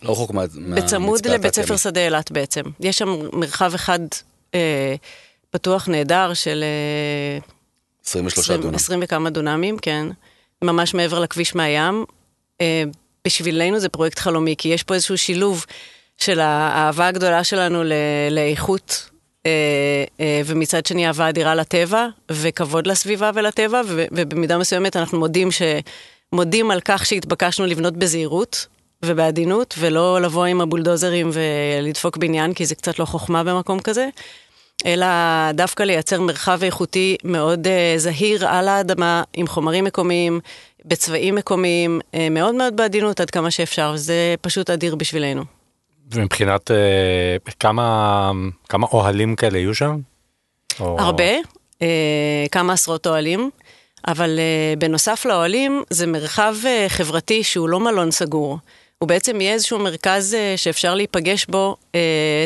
לא 0.04 0.12
רחוק 0.12 0.32
מה... 0.32 0.44
בצמוד 0.76 1.28
לבית 1.28 1.56
ספר. 1.56 1.78
שדה 1.78 2.06
אילת 2.06 2.32
בעצם. 2.32 2.62
יש 2.80 2.98
שם 2.98 3.16
מרחב 3.34 3.74
אחד 3.74 4.00
אה, 4.56 4.96
פתוח 5.52 5.88
נהדר 5.88 6.34
של 6.34 6.64
אה, 6.64 7.40
23 8.06 8.46
20 8.46 8.62
דונם. 8.62 8.76
20 8.76 9.00
וכמה 9.04 9.30
דונמים, 9.30 9.78
כן. 9.78 10.08
ממש 10.62 10.94
מעבר 10.94 11.20
לכביש 11.20 11.56
מהים. 11.56 12.06
אה, 12.62 12.84
בשבילנו 13.26 13.80
זה 13.80 13.90
פרויקט 13.90 14.20
חלומי, 14.20 14.56
כי 14.58 14.68
יש 14.68 14.84
פה 14.84 14.94
איזשהו 14.94 15.18
שילוב 15.18 15.66
של 16.18 16.40
האהבה 16.40 17.08
הגדולה 17.08 17.44
שלנו 17.44 17.84
ל- 17.84 17.94
לאיכות, 18.32 19.10
אה, 19.46 19.52
אה, 20.20 20.42
ומצד 20.46 20.86
שני 20.86 21.08
אהבה 21.08 21.30
אדירה 21.30 21.56
לטבע, 21.56 22.08
וכבוד 22.32 22.88
לסביבה 22.88 23.32
ולטבע, 23.34 23.82
ובמידה 23.88 24.58
מסוימת 24.58 24.96
אנחנו 24.96 25.20
מודים, 25.20 25.52
ש- 25.52 25.62
מודים 26.34 26.72
על 26.72 26.80
כך 26.86 27.06
שהתבקשנו 27.06 27.66
לבנות 27.66 27.94
בזהירות. 27.98 28.68
ובעדינות, 29.06 29.76
ולא 29.80 30.22
לבוא 30.22 30.46
עם 30.46 30.62
הבולדוזרים 30.62 31.30
ולדפוק 31.34 32.18
בניין, 32.18 32.54
כי 32.54 32.66
זה 32.66 32.76
קצת 32.76 33.00
לא 33.00 33.06
חוכמה 33.06 33.44
במקום 33.44 33.80
כזה, 33.80 34.08
אלא 34.86 35.08
דווקא 35.54 35.84
לייצר 35.84 36.22
מרחב 36.22 36.64
איכותי 36.64 37.18
מאוד 37.24 37.68
uh, 37.68 38.00
זהיר 38.00 38.48
על 38.48 38.68
האדמה, 38.68 39.24
עם 39.34 39.48
חומרים 39.48 39.84
מקומיים, 39.84 40.40
בצבעים 40.86 41.36
מקומיים, 41.36 42.00
uh, 42.02 42.18
מאוד 42.32 42.56
מאוד 42.56 42.76
בעדינות 42.78 43.20
עד 43.20 43.30
כמה 43.30 43.52
שאפשר, 43.52 43.92
וזה 43.96 44.36
פשוט 44.42 44.70
אדיר 44.70 44.96
בשבילנו. 44.96 45.44
ומבחינת 46.12 46.72
uh, 46.72 47.52
כמה, 47.60 48.32
כמה 48.70 48.88
אוהלים 48.88 49.36
כאלה 49.36 49.58
יהיו 49.58 49.76
שם? 49.76 49.98
או... 50.80 51.00
הרבה, 51.00 51.34
כמה 52.52 52.74
עשרות 52.74 53.08
אוהלים. 53.08 53.50
אבל 54.08 54.40
uh, 54.40 54.80
בנוסף 54.80 55.26
לאוהלים, 55.26 55.84
זה 55.90 56.08
מרחב 56.08 56.56
uh, 56.64 56.90
חברתי 56.90 57.44
שהוא 57.44 57.70
לא 57.70 57.80
מלון 57.80 58.12
סגור. 58.12 58.58
הוא 59.00 59.10
בעצם 59.10 59.42
יהיה 59.42 59.54
איזשהו 59.54 59.80
מרכז 59.80 60.34
uh, 60.34 60.58
שאפשר 60.58 60.96
להיפגש 60.96 61.46
בו 61.46 61.76
uh, 61.82 61.96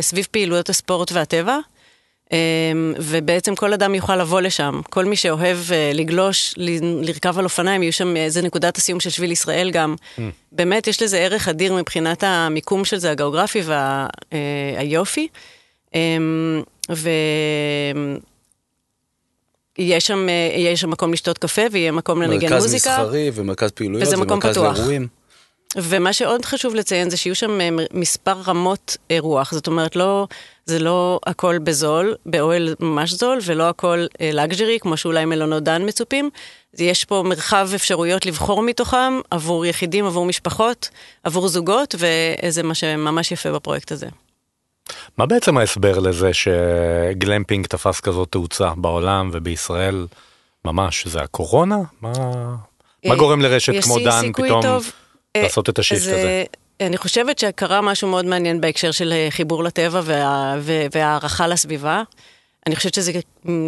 סביב 0.01 0.27
פעילויות 0.31 0.69
הספורט 0.69 1.11
והטבע, 1.11 1.57
ובעצם 2.97 3.55
כל 3.55 3.73
אדם 3.73 3.95
יוכל 3.95 4.15
לבוא 4.15 4.41
לשם. 4.41 4.81
כל 4.89 5.05
מי 5.05 5.15
שאוהב 5.15 5.57
uh, 5.57 5.71
לגלוש, 5.93 6.53
לרכב 7.01 7.39
על 7.39 7.43
אופניים, 7.43 7.83
יהיו 7.83 7.93
שם 7.93 8.17
איזה 8.17 8.41
נקודת 8.41 8.77
הסיום 8.77 8.99
של 8.99 9.09
שביל 9.09 9.31
ישראל 9.31 9.71
גם. 9.71 9.95
Mm. 10.17 10.21
באמת, 10.51 10.87
יש 10.87 11.01
לזה 11.01 11.19
ערך 11.19 11.47
אדיר 11.47 11.73
מבחינת 11.73 12.23
המיקום 12.23 12.85
של 12.85 12.97
זה, 12.97 13.11
הגיאוגרפי 13.11 13.61
והיופי. 14.77 15.27
וה, 15.93 15.97
um, 15.97 16.65
ו... 16.91 17.09
יהיה 19.77 19.99
שם, 19.99 20.29
אה, 20.29 20.59
יהיה 20.59 20.77
שם 20.77 20.89
מקום 20.89 21.13
לשתות 21.13 21.37
קפה 21.37 21.61
ויהיה 21.71 21.91
מקום 21.91 22.21
לנגן 22.21 22.49
מרכז 22.49 22.63
מוזיקה. 22.63 22.89
מרכז 22.89 23.03
מסחרי 23.03 23.31
ומרכז 23.33 23.71
פעילויות 23.71 24.07
וזה 24.07 24.17
ומרכז 24.17 24.51
פתוח. 24.51 24.79
אירועים. 24.79 25.07
ומה 25.77 26.13
שעוד 26.13 26.45
חשוב 26.45 26.75
לציין 26.75 27.09
זה 27.09 27.17
שיהיו 27.17 27.35
שם 27.35 27.61
אה, 27.61 27.69
מספר 27.93 28.31
רמות 28.31 28.97
אירוח, 29.09 29.53
זאת 29.53 29.67
אומרת, 29.67 29.95
לא, 29.95 30.27
זה 30.71 30.79
לא 30.79 31.19
הכל 31.25 31.57
בזול, 31.59 32.15
באוהל 32.25 32.75
ממש 32.79 33.13
זול, 33.13 33.39
ולא 33.45 33.69
הכל 33.69 34.05
לגז'רי, 34.21 34.79
כמו 34.79 34.97
שאולי 34.97 35.25
מלונות 35.25 35.63
דן 35.63 35.87
מצופים. 35.87 36.29
יש 36.77 37.05
פה 37.05 37.23
מרחב 37.25 37.69
אפשרויות 37.75 38.25
לבחור 38.25 38.63
מתוכם 38.63 39.13
עבור 39.31 39.65
יחידים, 39.65 40.05
עבור 40.05 40.25
משפחות, 40.25 40.89
עבור 41.23 41.47
זוגות, 41.47 41.95
וזה 41.97 42.63
מה 42.63 42.75
שממש 42.75 43.31
יפה 43.31 43.51
בפרויקט 43.51 43.91
הזה. 43.91 44.07
מה 45.17 45.25
בעצם 45.25 45.57
ההסבר 45.57 45.99
לזה 45.99 46.31
שגלמפינג 46.33 47.67
תפס 47.67 47.99
כזאת 47.99 48.31
תאוצה 48.31 48.69
בעולם 48.77 49.29
ובישראל 49.33 50.07
ממש? 50.65 51.07
זה 51.07 51.21
הקורונה? 51.21 51.77
מה, 52.01 52.11
מה 53.05 53.15
גורם 53.15 53.41
לרשת 53.41 53.83
כמו 53.83 53.99
דן 53.99 54.31
פתאום 54.33 54.61
טוב, 54.61 54.91
לעשות 55.37 55.69
את 55.69 55.79
השיפט 55.79 56.01
זה, 56.01 56.19
הזה? 56.19 56.43
אני 56.81 56.97
חושבת 56.97 57.39
שקרה 57.39 57.81
משהו 57.81 58.07
מאוד 58.07 58.25
מעניין 58.25 58.61
בהקשר 58.61 58.91
של 58.91 59.13
חיבור 59.29 59.63
לטבע 59.63 60.01
וה, 60.03 60.55
והערכה 60.91 61.47
לסביבה. 61.47 62.03
אני 62.67 62.75
חושבת 62.75 62.93
שזה 62.93 63.11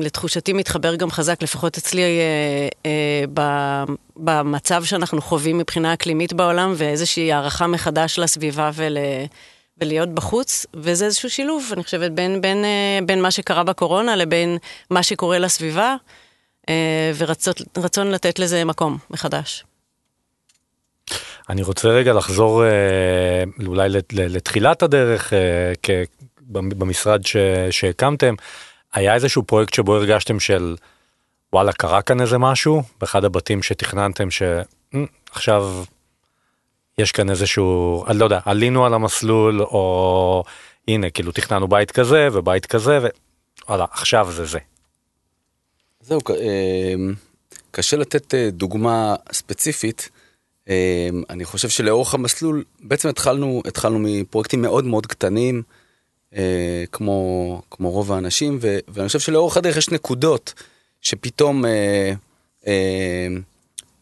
לתחושתי 0.01 0.53
מתחבר 0.53 0.95
גם 0.95 1.11
חזק, 1.11 1.43
לפחות 1.43 1.77
אצלי, 1.77 2.01
אה, 2.01 2.67
אה, 2.85 3.83
במצב 4.17 4.83
שאנחנו 4.83 5.21
חווים 5.21 5.57
מבחינה 5.57 5.93
אקלימית 5.93 6.33
בעולם, 6.33 6.73
ואיזושהי 6.77 7.31
הערכה 7.31 7.67
מחדש 7.67 8.19
לסביבה 8.19 8.71
ול... 8.73 8.97
ולהיות 9.77 10.09
בחוץ, 10.09 10.65
וזה 10.73 11.05
איזשהו 11.05 11.29
שילוב, 11.29 11.69
אני 11.73 11.83
חושבת, 11.83 12.11
בין, 12.11 12.41
בין, 12.41 12.65
אה, 12.65 12.99
בין 13.05 13.21
מה 13.21 13.31
שקרה 13.31 13.63
בקורונה 13.63 14.15
לבין 14.15 14.57
מה 14.89 15.03
שקורה 15.03 15.39
לסביבה, 15.39 15.95
אה, 16.69 17.11
ורצון 17.77 18.11
לתת 18.11 18.39
לזה 18.39 18.65
מקום 18.65 18.97
מחדש. 19.09 19.63
אני 21.49 21.61
רוצה 21.61 21.89
רגע 21.89 22.13
לחזור 22.13 22.65
אה, 22.65 23.43
אולי 23.65 23.89
לתחילת 24.11 24.83
הדרך 24.83 25.33
במשרד 26.51 27.21
שהקמתם. 27.71 28.35
היה 28.93 29.13
איזשהו 29.13 29.43
פרויקט 29.43 29.73
שבו 29.73 29.95
הרגשתם 29.95 30.39
של 30.39 30.75
וואלה 31.53 31.73
קרה 31.73 32.01
כאן 32.01 32.21
איזה 32.21 32.37
משהו 32.37 32.83
באחד 33.01 33.25
הבתים 33.25 33.63
שתכננתם 33.63 34.27
שעכשיו 34.31 35.83
יש 36.97 37.11
כאן 37.11 37.29
איזשהו, 37.29 38.03
אני 38.07 38.19
לא 38.19 38.23
יודע, 38.23 38.39
עלינו 38.45 38.85
על 38.85 38.93
המסלול, 38.93 39.61
או 39.61 40.43
הנה, 40.87 41.09
כאילו 41.09 41.31
תכננו 41.31 41.67
בית 41.67 41.91
כזה 41.91 42.27
ובית 42.33 42.65
כזה, 42.65 42.99
ווואלה, 43.67 43.85
עכשיו 43.91 44.31
זה 44.31 44.45
זה. 44.45 44.59
זהו, 46.01 46.19
אה, 46.29 46.93
קשה 47.71 47.97
לתת 47.97 48.33
אה, 48.33 48.49
דוגמה 48.51 49.15
ספציפית. 49.31 50.09
אה, 50.69 51.09
אני 51.29 51.45
חושב 51.45 51.69
שלאורך 51.69 52.13
המסלול, 52.13 52.63
בעצם 52.79 53.09
התחלנו, 53.09 53.61
התחלנו 53.67 53.99
מפרויקטים 53.99 54.61
מאוד 54.61 54.85
מאוד 54.85 55.05
קטנים, 55.05 55.63
כמו, 56.91 57.61
כמו 57.71 57.91
רוב 57.91 58.11
האנשים, 58.11 58.57
ו, 58.61 58.77
ואני 58.87 59.07
חושב 59.07 59.19
שלאורך 59.19 59.57
הדרך 59.57 59.77
יש 59.77 59.89
נקודות 59.89 60.53
שפתאום... 61.01 61.65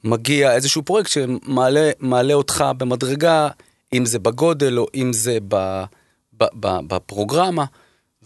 מגיע 0.04 0.56
איזשהו 0.56 0.84
פרויקט 0.84 1.10
שמעלה 1.10 2.34
אותך 2.34 2.66
במדרגה, 2.78 3.50
אם 3.94 4.06
זה 4.06 4.20
בגודל 4.20 4.80
או 4.80 4.88
אם 4.96 5.14
זה 5.14 5.38
ב, 5.48 5.84
ב, 6.38 6.44
ב, 6.60 6.80
בפרוגרמה. 6.88 7.66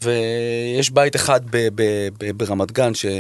ויש 0.02 0.90
בית 0.90 1.16
אחד 1.16 1.42
ב, 1.50 1.68
ב, 1.76 1.82
ב, 2.18 2.32
ברמת 2.32 2.72
גן 2.72 2.92
שפשוט 2.94 3.14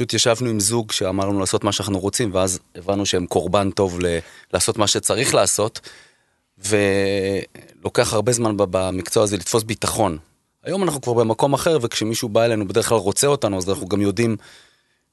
אמ, 0.00 0.06
ישבנו 0.12 0.50
עם 0.50 0.60
זוג 0.60 0.92
שאמרנו 0.92 1.40
לעשות 1.40 1.64
מה 1.64 1.72
שאנחנו 1.72 1.98
רוצים, 1.98 2.34
ואז 2.34 2.58
הבנו 2.74 3.06
שהם 3.06 3.26
קורבן 3.26 3.70
טוב 3.70 4.00
ל, 4.00 4.18
לעשות 4.52 4.78
מה 4.78 4.86
שצריך 4.86 5.34
לעשות. 5.34 5.80
ולוקח 6.58 8.12
הרבה 8.12 8.32
זמן 8.32 8.54
במקצוע 8.56 9.22
הזה 9.22 9.36
לתפוס 9.36 9.62
ביטחון. 9.62 10.18
היום 10.64 10.82
אנחנו 10.82 11.00
כבר 11.00 11.12
במקום 11.12 11.54
אחר, 11.54 11.78
וכשמישהו 11.82 12.28
בא 12.28 12.44
אלינו 12.44 12.68
בדרך 12.68 12.88
כלל 12.88 12.98
רוצה 12.98 13.26
אותנו, 13.26 13.58
אז 13.58 13.68
אנחנו 13.68 13.88
גם 13.88 14.00
יודעים 14.00 14.36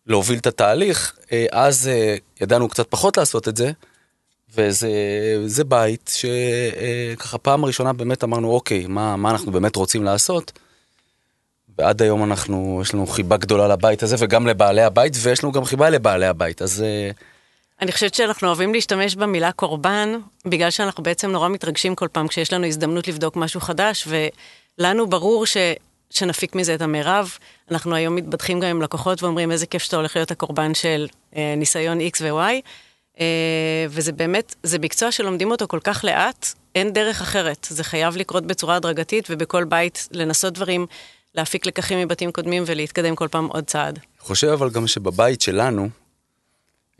להוביל 0.07 0.39
את 0.39 0.47
התהליך, 0.47 1.15
אה, 1.31 1.45
אז 1.51 1.87
אה, 1.87 2.15
ידענו 2.41 2.69
קצת 2.69 2.87
פחות 2.89 3.17
לעשות 3.17 3.47
את 3.47 3.57
זה, 3.57 3.71
וזה 4.55 5.63
בית 5.67 6.11
שככה 6.15 7.37
פעם 7.37 7.65
ראשונה 7.65 7.93
באמת 7.93 8.23
אמרנו, 8.23 8.49
אוקיי, 8.49 8.87
מה, 8.87 9.15
מה 9.15 9.31
אנחנו 9.31 9.51
באמת 9.51 9.75
רוצים 9.75 10.03
לעשות? 10.03 10.51
ועד 11.77 12.01
היום 12.01 12.23
אנחנו, 12.23 12.79
יש 12.81 12.93
לנו 12.93 13.07
חיבה 13.07 13.37
גדולה 13.37 13.67
לבית 13.67 14.03
הזה 14.03 14.15
וגם 14.19 14.47
לבעלי 14.47 14.83
הבית, 14.83 15.13
ויש 15.21 15.43
לנו 15.43 15.51
גם 15.51 15.65
חיבה 15.65 15.89
לבעלי 15.89 16.25
הבית, 16.25 16.61
אז... 16.61 16.81
אה, 16.81 17.11
אני 17.81 17.91
חושבת 17.91 18.13
שאנחנו 18.13 18.47
אוהבים 18.47 18.73
להשתמש 18.73 19.15
במילה 19.15 19.51
קורבן, 19.51 20.13
בגלל 20.45 20.69
שאנחנו 20.69 21.03
בעצם 21.03 21.31
נורא 21.31 21.49
מתרגשים 21.49 21.95
כל 21.95 22.07
פעם 22.11 22.27
כשיש 22.27 22.53
לנו 22.53 22.65
הזדמנות 22.65 23.07
לבדוק 23.07 23.35
משהו 23.35 23.61
חדש, 23.61 24.07
ולנו 24.77 25.07
ברור 25.09 25.45
ש... 25.45 25.57
שנפיק 26.09 26.55
מזה 26.55 26.75
את 26.75 26.81
המרב. 26.81 27.37
אנחנו 27.71 27.95
היום 27.95 28.15
מתבדחים 28.15 28.59
גם 28.59 28.69
עם 28.69 28.81
לקוחות 28.81 29.23
ואומרים 29.23 29.51
איזה 29.51 29.65
כיף 29.65 29.83
שאתה 29.83 29.95
הולך 29.95 30.15
להיות 30.15 30.31
הקורבן 30.31 30.73
של 30.73 31.07
אה, 31.35 31.53
ניסיון 31.57 31.99
X 31.99 32.21
ו-Y. 32.21 32.61
אה, 33.19 33.85
וזה 33.89 34.11
באמת, 34.11 34.55
זה 34.63 34.79
מקצוע 34.79 35.11
שלומדים 35.11 35.51
אותו 35.51 35.67
כל 35.67 35.79
כך 35.83 36.03
לאט, 36.03 36.47
אין 36.75 36.93
דרך 36.93 37.21
אחרת. 37.21 37.67
זה 37.69 37.83
חייב 37.83 38.17
לקרות 38.17 38.45
בצורה 38.45 38.75
הדרגתית 38.75 39.27
ובכל 39.29 39.63
בית 39.63 40.07
לנסות 40.11 40.53
דברים, 40.53 40.85
להפיק 41.37 41.65
לקחים 41.65 41.99
מבתים 41.99 42.31
קודמים 42.31 42.63
ולהתקדם 42.65 43.15
כל 43.15 43.27
פעם 43.27 43.45
עוד 43.45 43.63
צעד. 43.63 43.99
חושב 44.19 44.47
אבל 44.47 44.69
גם 44.69 44.87
שבבית 44.87 45.41
שלנו, 45.41 45.89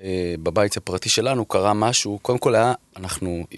אה, 0.04 0.36
בבית 0.44 0.78
הפרטי 0.78 1.10
שלנו 1.10 1.46
קרה 1.46 1.74
משהו, 1.74 2.20
קודם 2.22 2.38
כל 2.38 2.56
היה, 2.56 2.74
אנחנו, 2.98 3.46
אה, 3.54 3.58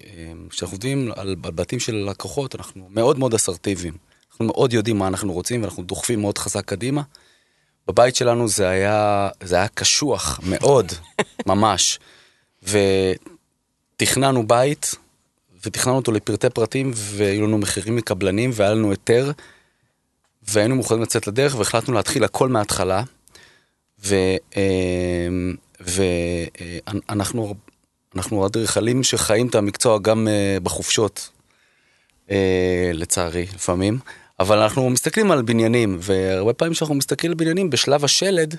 כשאנחנו 0.50 0.75
עובדים 0.75 1.12
על 1.15 1.36
בתים 1.41 1.79
של 1.79 1.95
לקוחות, 1.95 2.55
אנחנו 2.55 2.88
מאוד 2.89 3.19
מאוד 3.19 3.33
אסרטיביים. 3.33 3.93
אנחנו 4.31 4.45
מאוד 4.45 4.74
יודעים 4.74 4.98
מה 4.98 5.07
אנחנו 5.07 5.33
רוצים 5.33 5.62
ואנחנו 5.62 5.83
דוחפים 5.83 6.21
מאוד 6.21 6.38
חזק 6.38 6.65
קדימה. 6.65 7.01
בבית 7.88 8.15
שלנו 8.15 8.48
זה 8.48 8.69
היה, 8.69 9.29
זה 9.43 9.55
היה 9.55 9.67
קשוח 9.67 10.39
מאוד, 10.43 10.91
ממש. 11.51 12.00
ותכננו 12.63 14.48
בית, 14.48 14.95
ותכננו 15.65 15.95
אותו 15.95 16.12
לפרטי 16.12 16.50
פרטים, 16.50 16.91
והיו 16.95 17.48
לנו 17.48 17.57
מחירים 17.57 17.95
מקבלנים, 17.95 18.51
והיה 18.53 18.71
לנו 18.71 18.91
היתר, 18.91 19.31
והיינו 20.50 20.75
מוכנים 20.75 21.01
לצאת 21.01 21.27
לדרך, 21.27 21.56
והחלטנו 21.58 21.94
להתחיל 21.94 22.24
הכל 22.24 22.50
מההתחלה. 22.50 23.03
ואנחנו 25.79 27.46
אה, 27.46 27.51
אנחנו 28.15 28.46
אדריכלים 28.46 29.03
שחיים 29.03 29.48
את 29.48 29.56
המקצוע 29.56 30.00
גם 30.00 30.27
אה, 30.27 30.58
בחופשות, 30.63 31.29
אה, 32.32 32.91
לצערי, 32.94 33.46
לפעמים. 33.56 34.00
אבל 34.39 34.58
אנחנו 34.58 34.89
מסתכלים 34.89 35.32
על 35.32 35.41
בניינים, 35.41 35.98
והרבה 36.01 36.53
פעמים 36.53 36.74
כשאנחנו 36.74 36.96
מסתכלים 36.96 37.32
על 37.32 37.38
בניינים, 37.38 37.70
בשלב 37.70 38.06
השלד, 38.06 38.56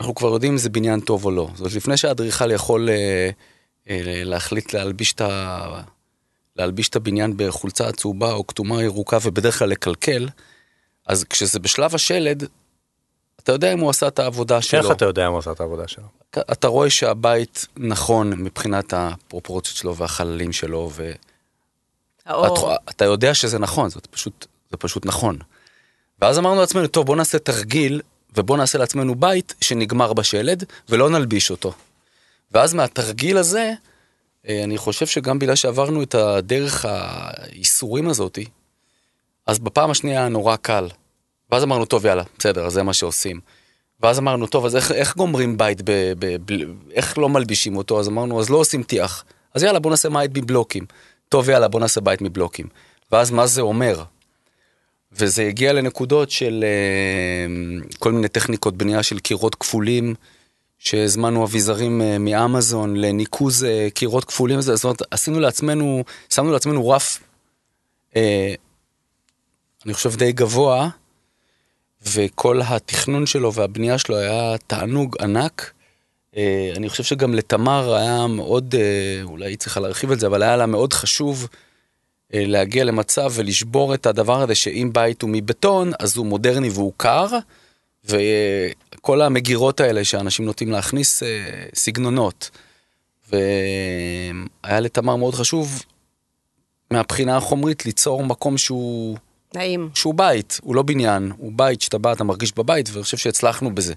אנחנו 0.00 0.14
כבר 0.14 0.28
יודעים 0.28 0.52
אם 0.52 0.58
זה 0.58 0.70
בניין 0.70 1.00
טוב 1.00 1.24
או 1.24 1.30
לא. 1.30 1.48
זאת 1.52 1.60
אומרת, 1.60 1.74
לפני 1.74 1.96
שהאדריכל 1.96 2.50
יכול 2.50 2.88
אה, 2.88 3.30
אה, 3.90 4.22
להחליט 4.24 4.72
להלביש 4.72 5.12
את, 5.12 5.20
ה... 5.20 5.80
להלביש 6.56 6.88
את 6.88 6.96
הבניין 6.96 7.32
בחולצה 7.36 7.92
צהובה 7.92 8.32
או 8.32 8.46
כתומה 8.46 8.82
ירוקה 8.82 9.18
ובדרך 9.22 9.58
כלל 9.58 9.68
לקלקל, 9.68 10.28
אז 11.06 11.24
כשזה 11.24 11.58
בשלב 11.58 11.94
השלד, 11.94 12.44
אתה 13.42 13.52
יודע 13.52 13.72
אם 13.72 13.80
הוא 13.80 13.90
עשה 13.90 14.08
את 14.08 14.18
העבודה 14.18 14.62
שלו. 14.62 14.80
איך 14.80 14.90
אתה 14.90 15.04
יודע 15.04 15.26
אם 15.26 15.32
הוא 15.32 15.38
עשה 15.38 15.52
את 15.52 15.60
העבודה 15.60 15.88
שלו? 15.88 16.04
אתה 16.38 16.68
רואה 16.68 16.90
שהבית 16.90 17.66
נכון 17.76 18.30
מבחינת 18.30 18.92
הפרופורציות 18.96 19.76
שלו 19.76 19.96
והחללים 19.96 20.52
שלו, 20.52 20.90
האור. 22.26 22.68
ואתה 22.86 23.04
יודע 23.04 23.34
שזה 23.34 23.58
נכון, 23.58 23.90
זה 23.90 24.00
פשוט, 24.10 24.46
זה 24.70 24.76
פשוט 24.76 25.06
נכון. 25.06 25.38
ואז 26.20 26.38
אמרנו 26.38 26.60
לעצמנו, 26.60 26.86
טוב, 26.86 27.06
בוא 27.06 27.16
נעשה 27.16 27.38
תרגיל, 27.38 28.00
ובוא 28.36 28.56
נעשה 28.56 28.78
לעצמנו 28.78 29.14
בית 29.14 29.54
שנגמר 29.60 30.12
בשלד, 30.12 30.64
ולא 30.88 31.10
נלביש 31.10 31.50
אותו. 31.50 31.72
ואז 32.52 32.74
מהתרגיל 32.74 33.36
הזה, 33.36 33.72
אה, 34.48 34.64
אני 34.64 34.78
חושב 34.78 35.06
שגם 35.06 35.38
בגלל 35.38 35.54
שעברנו 35.54 36.02
את 36.02 36.14
הדרך 36.14 36.84
הייסורים 36.88 38.08
הזאתי, 38.08 38.44
אז 39.46 39.58
בפעם 39.58 39.90
השנייה 39.90 40.28
נורא 40.28 40.56
קל. 40.56 40.88
ואז 41.50 41.64
אמרנו, 41.64 41.84
טוב, 41.84 42.06
יאללה, 42.06 42.22
בסדר, 42.38 42.68
זה 42.68 42.82
מה 42.82 42.92
שעושים. 42.92 43.40
ואז 44.00 44.18
אמרנו, 44.18 44.46
טוב, 44.46 44.66
אז 44.66 44.76
איך, 44.76 44.92
איך 44.92 45.16
גומרים 45.16 45.56
בית, 45.56 45.82
ב, 45.82 46.12
ב, 46.18 46.36
ב, 46.44 46.52
איך 46.92 47.18
לא 47.18 47.28
מלבישים 47.28 47.76
אותו? 47.76 48.00
אז 48.00 48.08
אמרנו, 48.08 48.40
אז 48.40 48.50
לא 48.50 48.56
עושים 48.56 48.82
טיח. 48.82 49.24
אז 49.54 49.62
יאללה, 49.62 49.78
בוא 49.78 49.90
נעשה 49.90 50.08
בית 50.10 50.30
מבלוקים. 50.34 50.84
טוב, 51.28 51.48
יאללה, 51.48 51.68
בוא 51.68 51.80
נעשה 51.80 52.00
בית 52.00 52.22
מבלוקים. 52.22 52.66
ואז 53.12 53.30
מה 53.30 53.46
זה 53.46 53.60
אומר? 53.60 54.02
וזה 55.12 55.42
הגיע 55.42 55.72
לנקודות 55.72 56.30
של 56.30 56.64
uh, 56.64 57.96
כל 57.98 58.12
מיני 58.12 58.28
טכניקות 58.28 58.76
בנייה 58.76 59.02
של 59.02 59.18
קירות 59.18 59.54
כפולים, 59.54 60.14
שהזמנו 60.78 61.44
אביזרים 61.44 62.00
uh, 62.00 62.18
מאמזון 62.18 62.96
לניקוז 62.96 63.62
uh, 63.62 63.90
קירות 63.90 64.24
כפולים, 64.24 64.60
זאת 64.60 64.84
אומרת, 64.84 65.02
עשינו 65.10 65.40
לעצמנו, 65.40 66.04
שמנו 66.30 66.52
לעצמנו 66.52 66.88
רף, 66.88 67.20
אני 69.86 69.94
חושב 69.94 70.16
די 70.16 70.32
גבוה, 70.32 70.88
וכל 72.06 72.60
התכנון 72.62 73.26
שלו 73.26 73.52
והבנייה 73.52 73.98
שלו 73.98 74.16
היה 74.16 74.58
תענוג 74.66 75.16
ענק. 75.20 75.72
אה, 76.36 76.72
אני 76.76 76.88
חושב 76.88 77.04
שגם 77.04 77.34
לתמר 77.34 77.94
היה 77.94 78.26
מאוד, 78.26 78.74
אה, 78.78 79.22
אולי 79.22 79.46
היא 79.46 79.58
צריכה 79.58 79.80
להרחיב 79.80 80.10
את 80.10 80.20
זה, 80.20 80.26
אבל 80.26 80.42
היה 80.42 80.56
לה 80.56 80.66
מאוד 80.66 80.92
חשוב 80.92 81.48
אה, 82.34 82.44
להגיע 82.46 82.84
למצב 82.84 83.32
ולשבור 83.34 83.94
את 83.94 84.06
הדבר 84.06 84.42
הזה 84.42 84.54
שאם 84.54 84.90
בית 84.92 85.22
הוא 85.22 85.30
מבטון, 85.30 85.92
אז 85.98 86.16
הוא 86.16 86.26
מודרני 86.26 86.68
והוא 86.68 86.92
קר, 86.96 87.26
וכל 88.04 89.22
המגירות 89.22 89.80
האלה 89.80 90.04
שאנשים 90.04 90.44
נוטים 90.44 90.70
להכניס 90.70 91.22
סגנונות. 91.74 92.50
והיה 93.32 94.80
לתמר 94.80 95.16
מאוד 95.16 95.34
חשוב 95.34 95.82
מהבחינה 96.90 97.36
החומרית 97.36 97.86
ליצור 97.86 98.24
מקום 98.24 98.58
שהוא... 98.58 99.16
נעים. 99.56 99.90
שהוא 99.94 100.14
בית, 100.14 100.60
הוא 100.62 100.74
לא 100.74 100.82
בניין, 100.82 101.32
הוא 101.38 101.52
בית 101.54 101.80
שאתה 101.80 101.98
בא, 101.98 102.12
אתה 102.12 102.24
מרגיש 102.24 102.52
בבית, 102.56 102.88
ואני 102.92 103.02
חושב 103.02 103.16
שהצלחנו 103.16 103.74
בזה. 103.74 103.94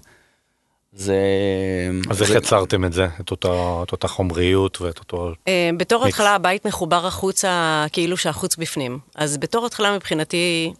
זה... 0.92 1.16
אז 2.10 2.22
איך 2.22 2.30
יצרתם 2.30 2.84
את 2.84 2.92
זה? 2.92 3.06
את 3.20 3.30
אותה, 3.30 3.82
את 3.82 3.92
אותה 3.92 4.08
חומריות 4.08 4.80
ואת 4.80 4.98
אותו... 4.98 5.32
אה, 5.48 5.70
בתור 5.76 6.06
התחלה 6.06 6.34
הבית 6.34 6.66
מחובר 6.66 7.06
החוצה, 7.06 7.84
כאילו 7.92 8.16
שהחוץ 8.16 8.56
בפנים. 8.56 8.98
אז 9.14 9.36
בתור 9.36 9.66
התחלה 9.66 9.96
מבחינתי 9.96 10.72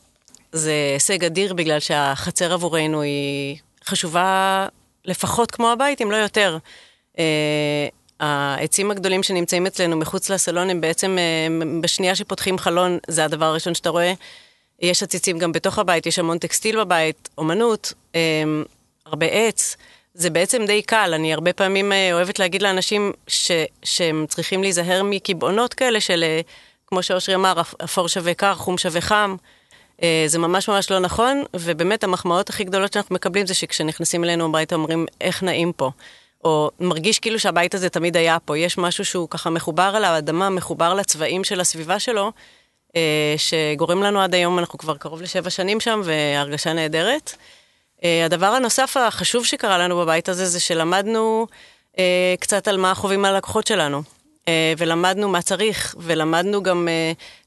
זה 0.52 0.72
הישג 0.94 1.24
אדיר, 1.24 1.54
בגלל 1.54 1.80
שהחצר 1.80 2.52
עבורנו 2.52 3.00
היא 3.00 3.56
חשובה 3.84 4.66
לפחות 5.04 5.50
כמו 5.50 5.70
הבית, 5.70 6.02
אם 6.02 6.10
לא 6.10 6.16
יותר. 6.16 6.58
אה, 7.18 7.88
העצים 8.20 8.90
הגדולים 8.90 9.22
שנמצאים 9.22 9.66
אצלנו 9.66 9.96
מחוץ 9.96 10.30
לסלון 10.30 10.70
הם 10.70 10.80
בעצם, 10.80 11.16
אה, 11.18 11.64
בשנייה 11.80 12.14
שפותחים 12.14 12.58
חלון, 12.58 12.98
זה 13.08 13.24
הדבר 13.24 13.44
הראשון 13.44 13.74
שאתה 13.74 13.90
רואה. 13.90 14.12
יש 14.80 15.02
עציצים 15.02 15.38
גם 15.38 15.52
בתוך 15.52 15.78
הבית, 15.78 16.06
יש 16.06 16.18
המון 16.18 16.38
טקסטיל 16.38 16.80
בבית, 16.80 17.28
אומנות, 17.38 17.92
הרבה 19.06 19.26
עץ. 19.26 19.76
זה 20.18 20.30
בעצם 20.30 20.64
די 20.66 20.82
קל, 20.82 21.10
אני 21.14 21.34
הרבה 21.34 21.52
פעמים 21.52 21.92
אה, 21.92 22.12
אוהבת 22.12 22.38
להגיד 22.38 22.62
לאנשים 22.62 23.12
ש, 23.26 23.50
שהם 23.82 24.26
צריכים 24.28 24.62
להיזהר 24.62 25.02
מקיבעונות 25.02 25.74
כאלה 25.74 26.00
של, 26.00 26.24
אה, 26.24 26.40
כמו 26.86 27.02
שאושרי 27.02 27.34
אמר, 27.34 27.60
אפור 27.84 28.08
שווה 28.08 28.34
קר, 28.34 28.54
חום 28.54 28.78
שווה 28.78 29.00
חם. 29.00 29.36
אה, 30.02 30.24
זה 30.26 30.38
ממש 30.38 30.68
ממש 30.68 30.90
לא 30.90 30.98
נכון, 30.98 31.42
ובאמת 31.54 32.04
המחמאות 32.04 32.50
הכי 32.50 32.64
גדולות 32.64 32.92
שאנחנו 32.92 33.14
מקבלים 33.14 33.46
זה 33.46 33.54
שכשנכנסים 33.54 34.24
אלינו 34.24 34.44
הביתה 34.44 34.74
אומרים, 34.74 35.06
איך 35.20 35.42
נעים 35.42 35.72
פה. 35.72 35.90
או 36.44 36.70
מרגיש 36.80 37.18
כאילו 37.18 37.38
שהבית 37.38 37.74
הזה 37.74 37.88
תמיד 37.88 38.16
היה 38.16 38.38
פה, 38.38 38.58
יש 38.58 38.78
משהו 38.78 39.04
שהוא 39.04 39.28
ככה 39.28 39.50
מחובר 39.50 39.92
על 39.96 40.04
האדמה, 40.04 40.50
מחובר 40.50 40.94
לצבעים 40.94 41.44
של 41.44 41.60
הסביבה 41.60 41.98
שלו, 41.98 42.32
שגורם 43.36 44.02
לנו 44.02 44.20
עד 44.20 44.34
היום, 44.34 44.58
אנחנו 44.58 44.78
כבר 44.78 44.96
קרוב 44.96 45.22
לשבע 45.22 45.50
שנים 45.50 45.80
שם, 45.80 46.00
והרגשה 46.04 46.72
נהדרת. 46.72 47.34
Uh, 47.98 48.02
הדבר 48.24 48.46
הנוסף 48.46 48.96
החשוב 48.96 49.44
שקרה 49.44 49.78
לנו 49.78 49.96
בבית 49.96 50.28
הזה, 50.28 50.46
זה 50.46 50.60
שלמדנו 50.60 51.46
uh, 51.92 51.98
קצת 52.40 52.68
על 52.68 52.76
מה 52.76 52.94
חווים 52.94 53.24
הלקוחות 53.24 53.66
שלנו. 53.66 54.02
ולמדנו 54.78 55.28
מה 55.28 55.42
צריך, 55.42 55.94
ולמדנו 55.98 56.62
גם 56.62 56.88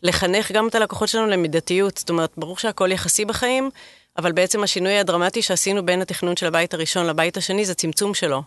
לחנך 0.04 0.52
גם 0.52 0.68
את 0.68 0.76
הלקוחות 0.76 1.10
שלנו 1.10 1.28
למידתיות. 1.28 1.98
זאת 1.98 2.10
אומרת, 2.10 2.32
ברור 2.38 2.58
שהכל 2.58 2.92
יחסי 2.92 3.26
בחיים, 3.26 3.70
אבל 4.18 4.32
בעצם 4.32 4.64
השינוי 4.64 4.98
הדרמטי 4.98 5.42
שעשינו 5.42 5.86
בין 5.86 6.02
התכנון 6.02 6.38
של 6.38 6.46
הבית 6.46 6.74
הראשון 6.74 7.08
לבית 7.08 7.38
השני 7.38 7.66
זה 7.66 7.74
צמצום 7.74 8.14
שלו. 8.14 8.42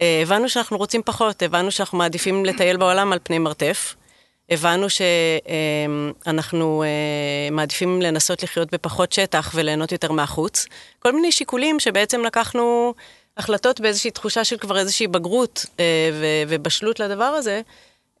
הבנו 0.00 0.48
שאנחנו 0.48 0.76
רוצים 0.76 1.02
פחות, 1.04 1.42
הבנו 1.42 1.70
שאנחנו 1.70 1.98
מעדיפים 1.98 2.44
לטייל 2.44 2.76
בעולם 2.76 3.12
על 3.12 3.18
פני 3.22 3.38
מרתף. 3.38 3.94
הבנו 4.50 4.86
שאנחנו 4.90 6.82
אה, 6.82 7.50
מעדיפים 7.50 8.02
לנסות 8.02 8.42
לחיות 8.42 8.74
בפחות 8.74 9.12
שטח 9.12 9.52
וליהנות 9.54 9.92
יותר 9.92 10.12
מהחוץ. 10.12 10.66
כל 10.98 11.12
מיני 11.12 11.32
שיקולים 11.32 11.80
שבעצם 11.80 12.24
לקחנו 12.24 12.94
החלטות 13.36 13.80
באיזושהי 13.80 14.10
תחושה 14.10 14.44
של 14.44 14.56
כבר 14.58 14.78
איזושהי 14.78 15.06
בגרות 15.06 15.66
אה, 15.80 15.84
ובשלות 16.48 17.00
לדבר 17.00 17.24
הזה. 17.24 17.60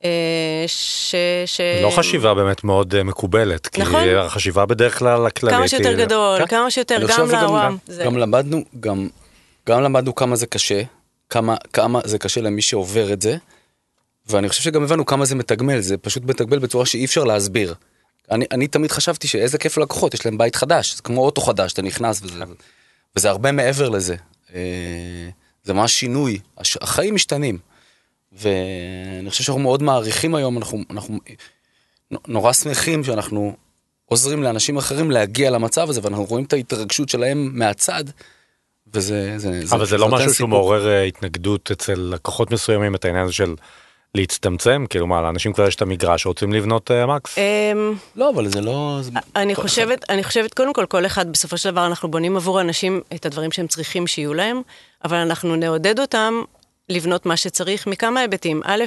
אה, 0.04 0.64
ש... 0.66 1.14
ש... 1.46 1.60
לא 1.82 1.90
חשיבה 1.90 2.34
באמת 2.34 2.64
מאוד 2.64 3.02
מקובלת, 3.02 3.78
נכון. 3.78 4.02
כי 4.02 4.14
החשיבה 4.14 4.66
בדרך 4.66 4.98
כלל 4.98 5.26
הכללית. 5.26 5.56
כמה 5.56 5.68
שיותר 5.68 5.88
היא... 5.88 5.96
גדול, 5.96 6.38
כן? 6.38 6.46
כמה 6.46 6.70
שיותר, 6.70 7.06
גם 7.08 7.30
לעולם. 7.30 7.76
גם, 7.98 8.04
גם 8.04 8.16
למדנו, 8.16 8.64
גם, 8.80 9.08
גם 9.68 9.82
למדנו 9.82 10.14
כמה 10.14 10.36
זה 10.36 10.46
קשה, 10.46 10.82
כמה, 11.30 11.56
כמה 11.72 12.00
זה 12.04 12.18
קשה 12.18 12.40
למי 12.40 12.62
שעובר 12.62 13.12
את 13.12 13.22
זה. 13.22 13.36
ואני 14.26 14.48
חושב 14.48 14.62
שגם 14.62 14.82
הבנו 14.82 15.06
כמה 15.06 15.24
זה 15.24 15.34
מתגמל, 15.34 15.80
זה 15.80 15.96
פשוט 15.96 16.22
מתגמל 16.22 16.58
בצורה 16.58 16.86
שאי 16.86 17.04
אפשר 17.04 17.24
להסביר. 17.24 17.74
אני, 18.30 18.44
אני 18.50 18.68
תמיד 18.68 18.90
חשבתי 18.92 19.28
שאיזה 19.28 19.58
כיף 19.58 19.78
ללקוחות, 19.78 20.14
יש 20.14 20.26
להם 20.26 20.38
בית 20.38 20.56
חדש, 20.56 20.96
זה 20.96 21.02
כמו 21.02 21.20
אוטו 21.20 21.40
חדש, 21.40 21.72
אתה 21.72 21.82
נכנס 21.82 22.20
וזה, 22.22 22.44
וזה 23.16 23.30
הרבה 23.30 23.52
מעבר 23.52 23.88
לזה. 23.88 24.16
אה, 24.54 25.28
זה 25.64 25.72
ממש 25.72 25.92
שינוי, 25.92 26.38
החיים 26.80 27.14
משתנים. 27.14 27.58
ואני 28.32 29.30
חושב 29.30 29.44
שאנחנו 29.44 29.62
מאוד 29.62 29.82
מעריכים 29.82 30.34
היום, 30.34 30.58
אנחנו, 30.58 30.82
אנחנו 30.90 31.18
נורא 32.28 32.52
שמחים 32.52 33.04
שאנחנו 33.04 33.56
עוזרים 34.04 34.42
לאנשים 34.42 34.76
אחרים 34.76 35.10
להגיע 35.10 35.50
למצב 35.50 35.90
הזה, 35.90 36.00
ואנחנו 36.02 36.24
רואים 36.24 36.44
את 36.44 36.52
ההתרגשות 36.52 37.08
שלהם 37.08 37.50
מהצד. 37.52 38.04
וזה, 38.94 39.34
זה, 39.36 39.62
אבל 39.70 39.84
זה, 39.84 39.90
זה 39.90 39.98
לא 39.98 40.08
משהו 40.08 40.34
שהוא 40.34 40.48
מעורר 40.48 40.88
אה, 40.88 41.02
התנגדות 41.02 41.70
אצל 41.70 41.94
לקוחות 41.94 42.50
מסוימים, 42.50 42.94
את 42.94 43.04
העניין 43.04 43.24
הזה 43.24 43.32
של 43.32 43.54
להצטמצם? 44.14 44.84
כאילו 44.90 45.06
מה, 45.06 45.22
לאנשים 45.22 45.52
כבר 45.52 45.66
יש 45.66 45.76
את 45.76 45.82
המגרש, 45.82 46.26
רוצים 46.26 46.52
לבנות 46.52 46.90
uh, 46.90 47.06
מקס? 47.06 47.38
אמ, 47.38 47.94
לא, 48.16 48.30
אבל 48.30 48.48
זה 48.48 48.60
לא... 48.60 49.00
אני 49.36 49.54
חושבת, 49.54 50.10
אני 50.10 50.24
חושבת, 50.24 50.54
קודם 50.54 50.72
כל, 50.72 50.86
כל 50.86 51.06
אחד, 51.06 51.32
בסופו 51.32 51.58
של 51.58 51.70
דבר 51.70 51.86
אנחנו 51.86 52.10
בונים 52.10 52.36
עבור 52.36 52.60
אנשים 52.60 53.00
את 53.14 53.26
הדברים 53.26 53.52
שהם 53.52 53.66
צריכים 53.66 54.06
שיהיו 54.06 54.34
להם, 54.34 54.62
אבל 55.04 55.16
אנחנו 55.16 55.56
נעודד 55.56 56.00
אותם 56.00 56.42
לבנות 56.88 57.26
מה 57.26 57.36
שצריך 57.36 57.86
מכמה 57.86 58.20
היבטים. 58.20 58.62
א', 58.64 58.84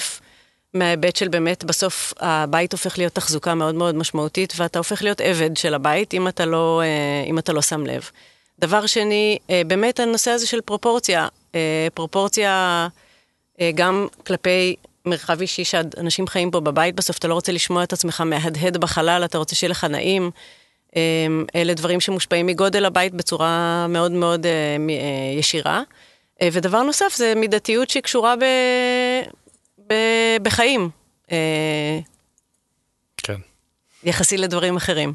מההיבט 0.73 1.15
של 1.15 1.27
באמת, 1.27 1.63
בסוף 1.63 2.13
הבית 2.19 2.71
הופך 2.71 2.97
להיות 2.97 3.13
תחזוקה 3.13 3.55
מאוד 3.55 3.75
מאוד 3.75 3.95
משמעותית, 3.95 4.53
ואתה 4.57 4.79
הופך 4.79 5.03
להיות 5.03 5.21
עבד 5.21 5.57
של 5.57 5.73
הבית, 5.73 6.13
אם 6.13 6.27
אתה 6.27 6.45
לא, 6.45 6.81
אה, 6.83 7.29
אם 7.29 7.39
אתה 7.39 7.53
לא 7.53 7.61
שם 7.61 7.85
לב. 7.85 8.09
דבר 8.59 8.85
שני, 8.85 9.37
אה, 9.49 9.61
באמת 9.67 9.99
הנושא 9.99 10.31
הזה 10.31 10.47
של 10.47 10.61
פרופורציה, 10.61 11.27
פרופורציה 11.93 12.87
גם 13.75 14.07
כלפי 14.25 14.75
מרחב 15.05 15.41
אישי 15.41 15.63
שאנשים 15.63 16.27
חיים 16.27 16.51
בו 16.51 16.61
בבית, 16.61 16.95
בסוף 16.95 17.17
אתה 17.17 17.27
לא 17.27 17.33
רוצה 17.33 17.51
לשמוע 17.51 17.83
את 17.83 17.93
עצמך 17.93 18.21
מהדהד 18.21 18.77
בחלל, 18.77 19.21
אתה 19.25 19.37
רוצה 19.37 19.55
שיהיה 19.55 19.71
לך 19.71 19.83
נעים. 19.83 20.31
אמ, 20.95 21.45
אלה 21.55 21.73
דברים 21.73 21.99
שמושפעים 21.99 22.45
מגודל 22.45 22.85
הבית 22.85 23.13
בצורה 23.13 23.85
מאוד 23.89 24.11
מאוד 24.11 24.45
אה, 24.45 24.51
אה, 24.89 25.39
ישירה. 25.39 25.81
אה, 26.41 26.49
ודבר 26.51 26.83
נוסף 26.83 27.13
זה 27.15 27.33
מידתיות 27.35 27.89
שקשורה 27.89 28.35
ב... 28.35 28.43
ב... 29.87 29.93
בחיים. 30.41 30.89
כן. 33.17 33.35
יחסי 34.03 34.37
לדברים 34.37 34.77
אחרים. 34.77 35.13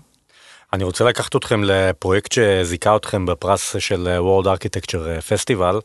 אני 0.73 0.85
רוצה 0.85 1.05
לקחת 1.05 1.37
אתכם 1.37 1.65
לפרויקט 1.65 2.33
שזיכה 2.33 2.97
אתכם 2.97 3.27
בפרס 3.27 3.77
של 3.79 4.19
World 4.21 4.47
Architecture 4.47 5.21
Festival, 5.29 5.81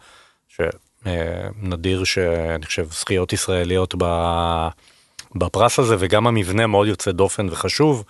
ש... 0.48 0.62
נדיר 1.62 2.04
שאני 2.04 2.66
חושב 2.66 2.86
זכיות 2.92 3.34
ישראליות 3.34 3.96
בפרס 5.36 5.80
הזה 5.80 5.96
וגם 6.00 6.28
המבנה 6.28 6.68
מאוד 6.68 6.88
יוצא 6.88 7.12
דופן 7.12 7.48
וחשוב. 7.52 8.04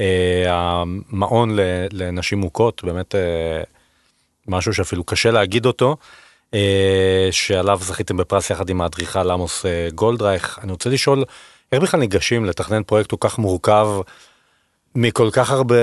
אה, 0.00 0.44
המעון 0.48 1.58
לנשים 1.92 2.38
מוכות 2.38 2.84
באמת 2.84 3.14
אה, 3.14 3.62
משהו 4.48 4.74
שאפילו 4.74 5.04
קשה 5.04 5.30
להגיד 5.30 5.66
אותו, 5.66 5.96
אה, 6.54 7.28
שעליו 7.30 7.78
זכיתם 7.82 8.16
בפרס 8.16 8.50
יחד 8.50 8.70
עם 8.70 8.80
האדריכל 8.80 9.30
עמוס 9.30 9.66
אה, 9.66 9.88
גולדרייך. 9.94 10.58
אני 10.62 10.72
רוצה 10.72 10.90
לשאול, 10.90 11.24
איך 11.72 11.82
בכלל 11.82 12.00
ניגשים 12.00 12.44
לתכנן 12.44 12.82
פרויקט 12.82 13.10
כל 13.10 13.16
כך 13.20 13.38
מורכב, 13.38 13.88
מכל 14.94 15.28
כך 15.32 15.50
הרבה 15.50 15.74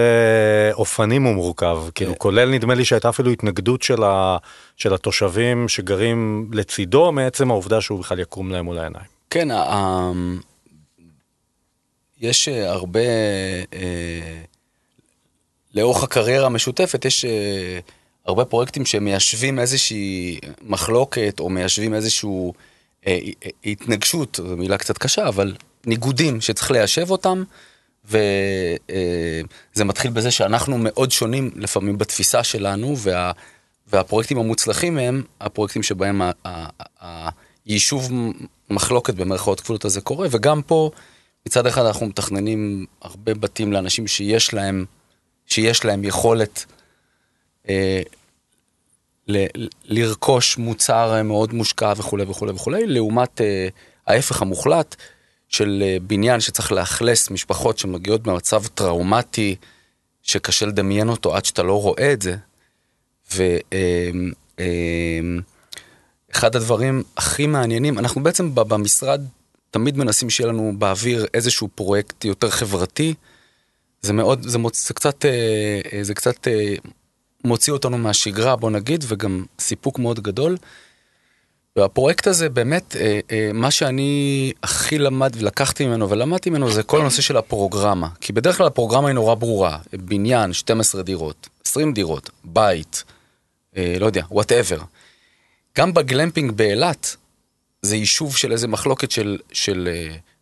אופנים 0.74 1.24
הוא 1.24 1.34
מורכב, 1.36 1.84
כאילו 1.96 2.20
כולל 2.20 2.50
נדמה 2.50 2.74
לי 2.74 2.86
שהייתה 2.86 3.10
אפילו 3.10 3.32
התנגדות 3.32 3.82
של, 3.84 4.04
ה, 4.04 4.38
של 4.76 4.94
התושבים 4.94 5.68
שגרים 5.70 6.50
לצידו 6.54 7.12
מעצם 7.12 7.52
העובדה 7.52 7.82
שהוא 7.82 8.00
בכלל 8.00 8.20
יקום 8.20 8.52
להם 8.52 8.66
מול 8.66 8.78
העיניים. 8.78 9.06
כן, 9.30 9.52
ה- 9.52 10.12
יש 12.22 12.48
אה, 12.48 12.72
הרבה, 12.72 13.00
אה, 13.74 14.42
לאורך 15.76 16.04
הקריירה 16.04 16.46
המשותפת, 16.46 17.06
יש 17.06 17.26
אה, 17.26 17.80
הרבה 18.26 18.46
פרויקטים 18.46 18.86
שמיישבים 18.86 19.60
איזושהי 19.60 20.40
מחלוקת, 20.62 21.40
או 21.40 21.50
מיישבים 21.50 21.94
איזושהי 21.94 22.30
אה, 23.08 23.18
אה, 23.46 23.50
התנגשות, 23.66 24.40
זו 24.50 24.58
מילה 24.58 24.78
קצת 24.78 24.98
קשה, 24.98 25.28
אבל 25.28 25.56
ניגודים 25.86 26.42
שצריך 26.42 26.72
ליישב 26.72 27.12
אותם, 27.12 27.44
וזה 28.08 29.84
מתחיל 29.86 30.12
בזה 30.12 30.32
שאנחנו 30.32 30.78
מאוד 30.78 31.12
שונים 31.12 31.52
לפעמים 31.56 31.98
בתפיסה 31.98 32.44
שלנו, 32.44 32.98
וה, 32.98 33.32
והפרויקטים 33.88 34.38
המוצלחים 34.38 34.98
הם 34.98 35.24
הפרויקטים 35.42 35.84
שבהם 35.84 36.22
היישוב 37.66 38.12
מחלוקת 38.70 39.14
במרכאות 39.14 39.60
כפולות 39.62 39.86
הזה 39.86 40.02
קורה, 40.02 40.28
וגם 40.32 40.62
פה 40.62 40.92
מצד 41.46 41.68
אחד 41.68 41.86
אנחנו 41.86 42.06
מתכננים 42.06 42.86
הרבה 43.02 43.34
בתים 43.34 43.74
לאנשים 43.74 44.08
שיש 44.08 44.54
להם, 44.54 44.86
שיש 45.46 45.86
להם 45.86 46.04
יכולת 46.04 46.66
אה, 47.70 48.02
ל- 49.28 49.68
לרכוש 49.86 50.58
מוצר 50.58 51.14
אה, 51.16 51.24
מאוד 51.24 51.54
מושקע 51.54 51.94
וכולי 51.98 52.24
וכולי 52.24 52.52
וכולי, 52.52 52.88
לעומת 52.88 53.42
אה, 53.42 53.68
ההפך 54.08 54.42
המוחלט 54.42 54.96
של 55.56 55.84
אה, 55.86 55.98
בניין 56.02 56.40
שצריך 56.40 56.72
לאכלס 56.72 57.30
משפחות 57.30 57.78
שמגיעות 57.78 58.24
במצב 58.24 58.68
טראומטי, 58.68 59.56
שקשה 60.22 60.66
לדמיין 60.66 61.10
אותו 61.10 61.36
עד 61.36 61.46
שאתה 61.46 61.64
לא 61.64 61.82
רואה 61.82 62.14
את 62.14 62.22
זה. 62.22 62.36
ואחד 66.32 66.56
הדברים 66.56 67.04
הכי 67.18 67.48
מעניינים, 67.48 68.00
אנחנו 68.00 68.24
בעצם 68.24 68.56
במשרד 68.56 69.22
תמיד 69.72 69.98
מנסים 69.98 70.30
שיהיה 70.30 70.50
לנו 70.50 70.74
באוויר 70.78 71.26
איזשהו 71.34 71.68
פרויקט 71.76 72.26
יותר 72.26 72.50
חברתי. 72.50 73.14
זה 74.02 74.14
מאוד, 74.14 74.48
זה, 74.48 74.58
מוצ... 74.58 74.88
זה 74.88 74.94
קצת, 74.94 75.26
אה, 75.26 75.82
אה, 75.94 76.04
זה 76.04 76.14
קצת 76.14 76.48
מוציא 77.44 77.74
אותנו 77.74 77.98
מהשגרה, 77.98 78.56
בוא 78.56 78.72
נגיד, 78.72 79.04
וגם 79.08 79.46
סיפוק 79.60 80.00
מאוד 80.00 80.20
גדול. 80.20 80.58
והפרויקט 81.76 82.28
הזה 82.28 82.50
באמת, 82.50 82.96
אה, 82.96 83.20
אה, 83.32 83.50
מה 83.54 83.72
שאני 83.72 84.54
הכי 84.64 84.98
למד 84.98 85.36
ולקחתי 85.40 85.86
ממנו 85.86 86.10
ולמדתי 86.10 86.50
ממנו 86.50 86.72
זה 86.72 86.84
כל 86.84 87.02
הנושא 87.02 87.22
של 87.22 87.38
הפרוגרמה. 87.38 88.10
כי 88.22 88.34
בדרך 88.34 88.58
כלל 88.58 88.68
הפרוגרמה 88.68 89.08
היא 89.08 89.14
נורא 89.14 89.36
ברורה. 89.36 89.78
בניין, 89.94 90.54
12 90.54 91.04
דירות, 91.04 91.50
20 91.66 91.94
דירות, 91.94 92.30
בית, 92.44 93.04
אה, 93.78 93.98
לא 94.00 94.06
יודע, 94.06 94.24
whatever. 94.32 94.80
גם 95.78 95.94
בגלמפינג 95.94 96.52
באילת, 96.52 97.16
זה 97.82 97.96
יישוב 97.96 98.38
של 98.38 98.52
איזה 98.52 98.68
מחלוקת 98.68 99.12
של, 99.12 99.38
של 99.52 99.90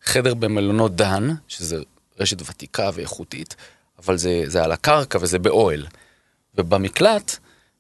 חדר 0.03 0.33
במלונות 0.33 0.95
דן, 0.95 1.29
שזה 1.47 1.77
רשת 2.19 2.49
ותיקה 2.49 2.89
ואיכותית, 2.93 3.55
אבל 3.99 4.17
זה, 4.17 4.43
זה 4.45 4.63
על 4.63 4.71
הקרקע 4.71 5.17
וזה 5.21 5.39
באוהל. 5.39 5.85
ובמקלט, 6.55 7.37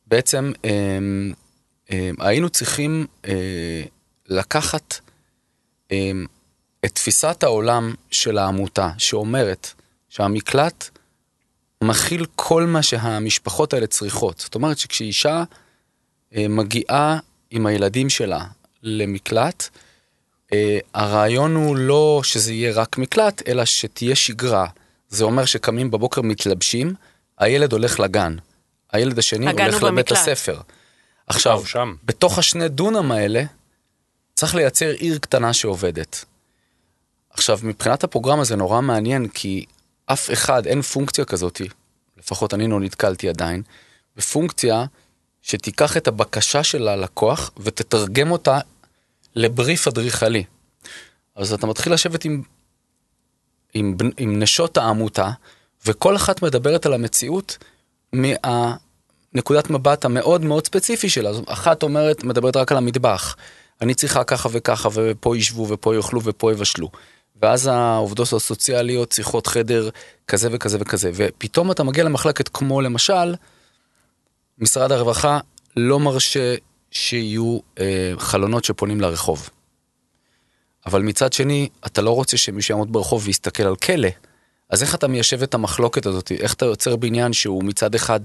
בעצם 0.07 0.51
אה, 0.65 0.99
היינו 2.19 2.49
צריכים 2.49 3.05
אה, 3.25 3.83
לקחת 4.27 4.99
אה, 5.91 6.11
את 6.85 6.91
תפיסת 6.95 7.43
העולם 7.43 7.93
של 8.11 8.37
העמותה, 8.37 8.89
שאומרת 8.97 9.73
שהמקלט 10.09 10.89
מכיל 11.83 12.25
כל 12.35 12.63
מה 12.63 12.83
שהמשפחות 12.83 13.73
האלה 13.73 13.87
צריכות. 13.87 14.39
זאת 14.39 14.55
אומרת 14.55 14.77
שכשאישה 14.77 15.43
אה, 16.35 16.47
מגיעה 16.49 17.19
עם 17.51 17.65
הילדים 17.65 18.09
שלה 18.09 18.45
למקלט, 18.83 19.69
אה, 20.53 20.79
הרעיון 20.93 21.55
הוא 21.55 21.77
לא 21.77 22.21
שזה 22.23 22.53
יהיה 22.53 22.73
רק 22.73 22.97
מקלט, 22.97 23.41
אלא 23.47 23.65
שתהיה 23.65 24.15
שגרה. 24.15 24.67
זה 25.09 25.23
אומר 25.23 25.45
שקמים 25.45 25.91
בבוקר 25.91 26.21
מתלבשים, 26.21 26.93
הילד 27.37 27.71
הולך 27.71 27.99
לגן, 27.99 28.35
הילד 28.91 29.19
השני 29.19 29.45
הולך 29.45 29.59
לבית 29.59 29.81
במקלט. 29.83 30.11
הספר. 30.17 30.59
עכשיו, 31.35 31.65
שם. 31.65 31.95
בתוך 32.03 32.39
השני 32.39 32.69
דונם 32.69 33.11
האלה, 33.11 33.43
צריך 34.33 34.55
לייצר 34.55 34.89
עיר 34.89 35.17
קטנה 35.17 35.53
שעובדת. 35.53 36.25
עכשיו, 37.29 37.59
מבחינת 37.63 38.03
הפרוגרמה 38.03 38.43
זה 38.43 38.55
נורא 38.55 38.81
מעניין, 38.81 39.27
כי 39.27 39.65
אף 40.05 40.31
אחד, 40.33 40.67
אין 40.67 40.81
פונקציה 40.81 41.25
כזאת, 41.25 41.61
לפחות 42.17 42.53
אני 42.53 42.67
לא 42.67 42.79
נתקלתי 42.79 43.29
עדיין, 43.29 43.61
בפונקציה 44.15 44.85
שתיקח 45.41 45.97
את 45.97 46.07
הבקשה 46.07 46.63
של 46.63 46.87
הלקוח 46.87 47.51
ותתרגם 47.57 48.31
אותה 48.31 48.59
לבריף 49.35 49.87
אדריכלי. 49.87 50.43
אז 51.35 51.53
אתה 51.53 51.67
מתחיל 51.67 51.93
לשבת 51.93 52.25
עם, 52.25 52.41
עם, 53.73 53.97
עם 54.17 54.39
נשות 54.39 54.77
העמותה, 54.77 55.29
וכל 55.85 56.15
אחת 56.15 56.41
מדברת 56.41 56.85
על 56.85 56.93
המציאות 56.93 57.57
מהנקודת 59.33 59.69
מבט 59.69 60.05
המאוד 60.05 60.45
מאוד 60.45 60.65
ספציפי 60.65 61.09
שלה. 61.09 61.31
אחת 61.47 61.83
אומרת, 61.83 62.23
מדברת 62.23 62.55
רק 62.55 62.71
על 62.71 62.77
המטבח. 62.77 63.35
אני 63.81 63.93
צריכה 63.93 64.23
ככה 64.23 64.49
וככה, 64.51 64.89
ופה 64.93 65.37
ישבו, 65.37 65.67
ופה 65.69 65.95
יאכלו, 65.95 66.21
ופה 66.23 66.51
יבשלו. 66.51 66.89
ואז 67.41 67.67
העובדות 67.67 68.33
הסוציאליות 68.33 69.09
צריכות 69.09 69.47
חדר 69.47 69.89
כזה 70.27 70.49
וכזה 70.51 70.77
וכזה. 70.81 71.11
ופתאום 71.15 71.71
אתה 71.71 71.83
מגיע 71.83 72.03
למחלקת 72.03 72.47
כמו 72.47 72.81
למשל, 72.81 73.35
משרד 74.59 74.91
הרווחה 74.91 75.39
לא 75.77 75.99
מרשה 75.99 76.55
שיהיו 76.91 77.59
אה, 77.79 78.13
חלונות 78.17 78.63
שפונים 78.63 79.01
לרחוב. 79.01 79.49
אבל 80.85 81.01
מצד 81.01 81.33
שני, 81.33 81.69
אתה 81.85 82.01
לא 82.01 82.11
רוצה 82.15 82.37
שמישהו 82.37 82.73
יעמוד 82.73 82.93
ברחוב 82.93 83.23
ויסתכל 83.25 83.63
על 83.63 83.75
כלא. 83.75 84.09
אז 84.69 84.83
איך 84.83 84.95
אתה 84.95 85.07
מיישב 85.07 85.43
את 85.43 85.53
המחלוקת 85.53 86.05
הזאת? 86.05 86.31
איך 86.31 86.53
אתה 86.53 86.65
יוצר 86.65 86.95
בניין 86.95 87.33
שהוא 87.33 87.63
מצד 87.63 87.95
אחד 87.95 88.19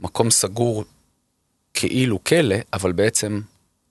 מקום 0.00 0.30
סגור 0.30 0.84
כאילו 1.74 2.24
כלא, 2.24 2.56
אבל 2.72 2.92
בעצם 2.92 3.40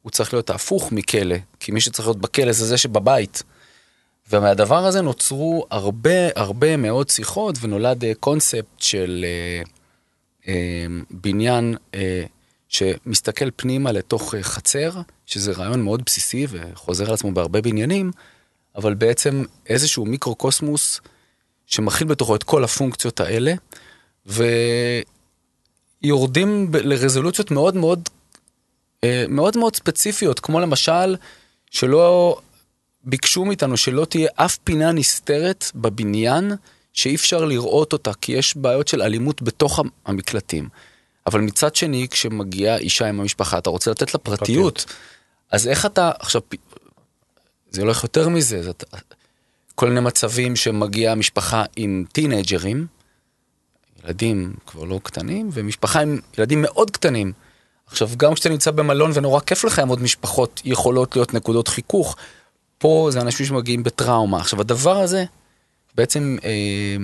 הוא 0.01 0.11
צריך 0.11 0.33
להיות 0.33 0.49
ההפוך 0.49 0.91
מכלא, 0.91 1.35
כי 1.59 1.71
מי 1.71 1.81
שצריך 1.81 2.07
להיות 2.07 2.21
בכלא 2.21 2.51
זה 2.51 2.65
זה 2.65 2.77
שבבית. 2.77 3.43
ומהדבר 4.31 4.85
הזה 4.85 5.01
נוצרו 5.01 5.65
הרבה 5.69 6.27
הרבה 6.35 6.77
מאוד 6.77 7.09
שיחות 7.09 7.55
ונולד 7.61 8.03
אה, 8.03 8.11
קונספט 8.19 8.79
של 8.79 9.25
אה, 9.27 9.63
אה, 10.47 10.85
בניין 11.11 11.75
אה, 11.93 12.23
שמסתכל 12.69 13.51
פנימה 13.55 13.91
לתוך 13.91 14.35
אה, 14.35 14.43
חצר, 14.43 14.91
שזה 15.25 15.51
רעיון 15.51 15.81
מאוד 15.81 16.01
בסיסי 16.05 16.47
וחוזר 16.49 17.07
על 17.07 17.13
עצמו 17.13 17.31
בהרבה 17.31 17.61
בניינים, 17.61 18.11
אבל 18.75 18.93
בעצם 18.93 19.43
איזשהו 19.69 20.05
מיקרוקוסמוס 20.05 21.01
שמכיל 21.65 22.07
בתוכו 22.07 22.35
את 22.35 22.43
כל 22.43 22.63
הפונקציות 22.63 23.19
האלה, 23.19 23.53
ויורדים 24.25 25.18
ב- 26.71 26.75
לרזולוציות 26.75 27.51
מאוד 27.51 27.75
מאוד 27.75 28.09
אה, 29.03 29.25
מאוד 29.29 29.57
מאוד 29.57 29.75
ספציפיות, 29.75 30.39
כמו 30.39 30.59
למשל, 30.59 31.15
שלא 31.71 32.37
ביקשו 33.03 33.45
מאיתנו 33.45 33.77
שלא 33.77 34.05
תהיה 34.05 34.29
אף 34.35 34.57
פינה 34.57 34.91
נסתרת 34.91 35.65
בבניין 35.75 36.51
שאי 36.93 37.15
אפשר 37.15 37.45
לראות 37.45 37.93
אותה, 37.93 38.13
כי 38.13 38.31
יש 38.31 38.57
בעיות 38.57 38.87
של 38.87 39.01
אלימות 39.01 39.41
בתוך 39.41 39.79
המקלטים. 40.05 40.69
אבל 41.27 41.41
מצד 41.41 41.75
שני, 41.75 42.07
כשמגיעה 42.11 42.77
אישה 42.77 43.05
עם 43.05 43.19
המשפחה, 43.19 43.57
אתה 43.57 43.69
רוצה 43.69 43.91
לתת 43.91 44.13
לה 44.13 44.19
פרטיות. 44.19 44.77
פרטיות. 44.77 44.93
אז 45.51 45.67
איך 45.67 45.85
אתה, 45.85 46.11
עכשיו, 46.19 46.41
זה 47.71 47.81
הולך 47.81 48.03
יותר 48.03 48.29
מזה, 48.29 48.63
זה, 48.63 48.71
כל 49.75 49.87
מיני 49.89 49.99
מצבים 49.99 50.55
שמגיעה 50.55 51.15
משפחה 51.15 51.63
עם 51.75 52.05
טינג'רים, 52.11 52.87
ילדים 54.09 54.53
כבר 54.67 54.83
לא 54.83 54.99
קטנים, 55.03 55.49
ומשפחה 55.53 56.01
עם 56.01 56.19
ילדים 56.37 56.61
מאוד 56.61 56.91
קטנים. 56.91 57.33
עכשיו, 57.87 58.09
גם 58.17 58.33
כשאתה 58.33 58.49
נמצא 58.49 58.71
במלון 58.71 59.11
ונורא 59.13 59.39
כיף 59.39 59.63
לך 59.63 59.79
עם 59.79 59.87
עוד 59.87 60.01
משפחות, 60.01 60.61
יכולות 60.65 61.15
להיות 61.15 61.33
נקודות 61.33 61.67
חיכוך. 61.67 62.15
פה 62.77 63.07
זה 63.11 63.21
אנשים 63.21 63.45
שמגיעים 63.45 63.83
בטראומה. 63.83 64.37
עכשיו, 64.37 64.61
הדבר 64.61 64.97
הזה 64.97 65.25
בעצם 65.95 66.37
אה, 66.43 66.97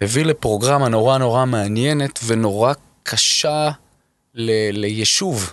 הביא 0.00 0.24
לפרוגרמה 0.24 0.88
נורא 0.88 1.18
נורא 1.18 1.44
מעניינת 1.44 2.20
ונורא 2.26 2.72
קשה 3.02 3.70
ל, 4.34 4.50
ליישוב. 4.80 5.52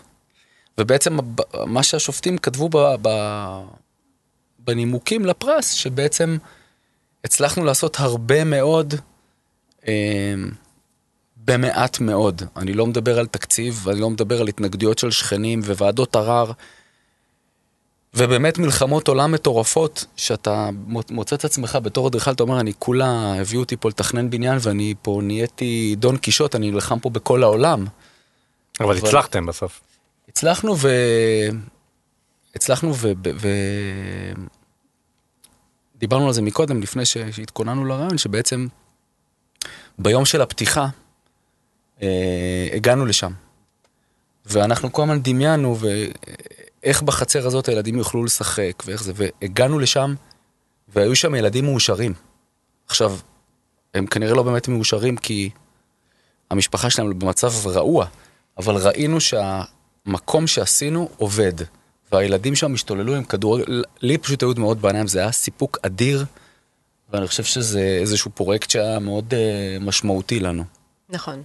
ובעצם 0.77 1.17
מה 1.65 1.83
שהשופטים 1.83 2.37
כתבו 2.37 2.69
ב, 2.69 2.77
ב, 3.01 3.09
בנימוקים 4.59 5.25
לפרס, 5.25 5.71
שבעצם 5.71 6.37
הצלחנו 7.23 7.65
לעשות 7.65 7.99
הרבה 7.99 8.43
מאוד 8.43 8.93
במעט 11.45 11.99
מאוד. 11.99 12.41
אני 12.57 12.73
לא 12.73 12.87
מדבר 12.87 13.19
על 13.19 13.25
תקציב, 13.25 13.81
ואני 13.83 13.99
לא 13.99 14.09
מדבר 14.09 14.41
על 14.41 14.47
התנגדויות 14.47 14.99
של 14.99 15.11
שכנים 15.11 15.59
וועדות 15.59 16.15
ערר. 16.15 16.51
ובאמת 18.13 18.57
מלחמות 18.57 19.07
עולם 19.07 19.31
מטורפות, 19.31 20.05
שאתה 20.15 20.69
מוצא 21.09 21.35
את 21.35 21.45
עצמך 21.45 21.77
בתור 21.83 22.07
אדריכל, 22.07 22.31
אתה 22.31 22.43
אומר, 22.43 22.59
אני 22.59 22.73
כולה, 22.79 23.35
הביאו 23.41 23.61
אותי 23.61 23.77
פה 23.77 23.89
לתכנן 23.89 24.29
בניין 24.29 24.57
ואני 24.61 24.93
פה 25.01 25.19
נהייתי 25.23 25.95
דון 25.97 26.17
קישוט, 26.17 26.55
אני 26.55 26.71
נלחם 26.71 26.99
פה 26.99 27.09
בכל 27.09 27.43
העולם. 27.43 27.85
אבל, 28.79 28.89
אבל 28.89 28.97
הצלחתם 28.97 29.45
בסוף. 29.45 29.81
הצלחנו 30.29 30.77
ו... 30.77 30.89
הצלחנו 32.55 32.95
ו... 32.95 33.11
ו... 33.35 33.47
דיברנו 35.95 36.27
על 36.27 36.33
זה 36.33 36.41
מקודם, 36.41 36.81
לפני 36.81 37.05
שהתכוננו 37.05 37.85
לרעיון, 37.85 38.17
שבעצם 38.17 38.67
ביום 39.99 40.25
של 40.25 40.41
הפתיחה 40.41 40.87
אה, 42.01 42.67
הגענו 42.73 43.05
לשם. 43.05 43.31
ואנחנו 44.45 44.93
כל 44.93 45.01
הזמן 45.01 45.21
דמיינו, 45.21 45.77
ואיך 45.79 47.01
בחצר 47.01 47.47
הזאת 47.47 47.67
הילדים 47.69 47.97
יוכלו 47.97 48.23
לשחק, 48.23 48.83
ואיך 48.85 49.03
זה, 49.03 49.13
והגענו 49.15 49.79
לשם, 49.79 50.15
והיו 50.87 51.15
שם 51.15 51.35
ילדים 51.35 51.65
מאושרים. 51.65 52.13
עכשיו, 52.87 53.17
הם 53.93 54.05
כנראה 54.05 54.33
לא 54.33 54.43
באמת 54.43 54.67
מאושרים 54.67 55.17
כי 55.17 55.49
המשפחה 56.51 56.89
שלהם 56.89 57.19
במצב 57.19 57.67
רעוע, 57.67 58.05
אבל 58.57 58.75
ראינו 58.87 59.17
שהמקום 59.21 60.47
שעשינו 60.47 61.09
עובד. 61.17 61.53
והילדים 62.11 62.55
שם 62.55 62.73
השתוללו 62.73 63.15
עם 63.15 63.23
כדורגל, 63.23 63.83
לי 64.01 64.17
פשוט 64.17 64.43
היו 64.43 64.53
דמעות 64.53 64.77
בעיניים, 64.77 65.07
זה 65.07 65.19
היה 65.19 65.31
סיפוק 65.31 65.77
אדיר, 65.81 66.25
ואני 67.09 67.27
חושב 67.27 67.43
שזה 67.43 67.97
איזשהו 68.01 68.31
פרויקט 68.31 68.69
שהיה 68.69 68.99
מאוד 68.99 69.33
uh, 69.33 69.83
משמעותי 69.83 70.39
לנו. 70.39 70.63
נכון. 71.09 71.43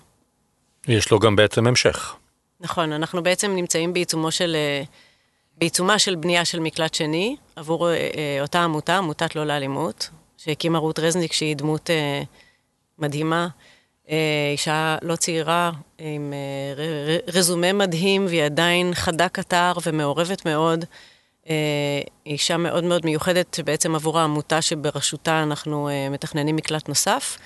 יש 0.89 1.11
לו 1.11 1.19
גם 1.19 1.37
בעצם 1.37 1.67
המשך. 1.67 2.15
נכון, 2.61 2.93
אנחנו 2.93 3.23
בעצם 3.23 3.55
נמצאים 3.55 3.93
בעיצומו 3.93 4.31
של, 4.31 4.57
uh, 4.85 4.87
בעיצומה 5.59 5.99
של 5.99 6.15
בנייה 6.15 6.45
של 6.45 6.61
מקלט 6.61 6.95
שני, 6.95 7.37
עבור 7.57 7.89
uh, 7.89 7.93
אותה 8.41 8.65
עמותה, 8.65 8.99
עמותת 8.99 9.37
לא 9.37 9.47
לאלימות, 9.47 10.11
שהקימה 10.37 10.79
רות 10.79 10.99
רזניק, 10.99 11.33
שהיא 11.33 11.57
דמות 11.57 11.91
uh, 11.91 12.27
מדהימה. 12.99 13.49
אה, 14.11 14.51
אישה 14.53 14.97
לא 15.03 15.17
צעירה, 15.17 15.71
עם 15.99 16.33
אה, 16.33 17.17
רזומה 17.35 17.73
מדהים, 17.73 18.27
והיא 18.27 18.43
עדיין 18.43 18.95
חדה 18.95 19.29
קטר 19.29 19.73
ומעורבת 19.87 20.47
מאוד. 20.47 20.85
אה, 21.51 22.01
אישה 22.27 22.57
מאוד 22.57 22.85
מאוד 22.85 23.07
מיוחדת, 23.07 23.55
שבעצם 23.55 23.95
עבור 23.95 24.19
העמותה 24.19 24.63
שבראשותה 24.63 25.43
אנחנו 25.43 25.89
מתכננים 26.11 26.57
מקלט 26.57 26.89
נוסף. 26.89 27.39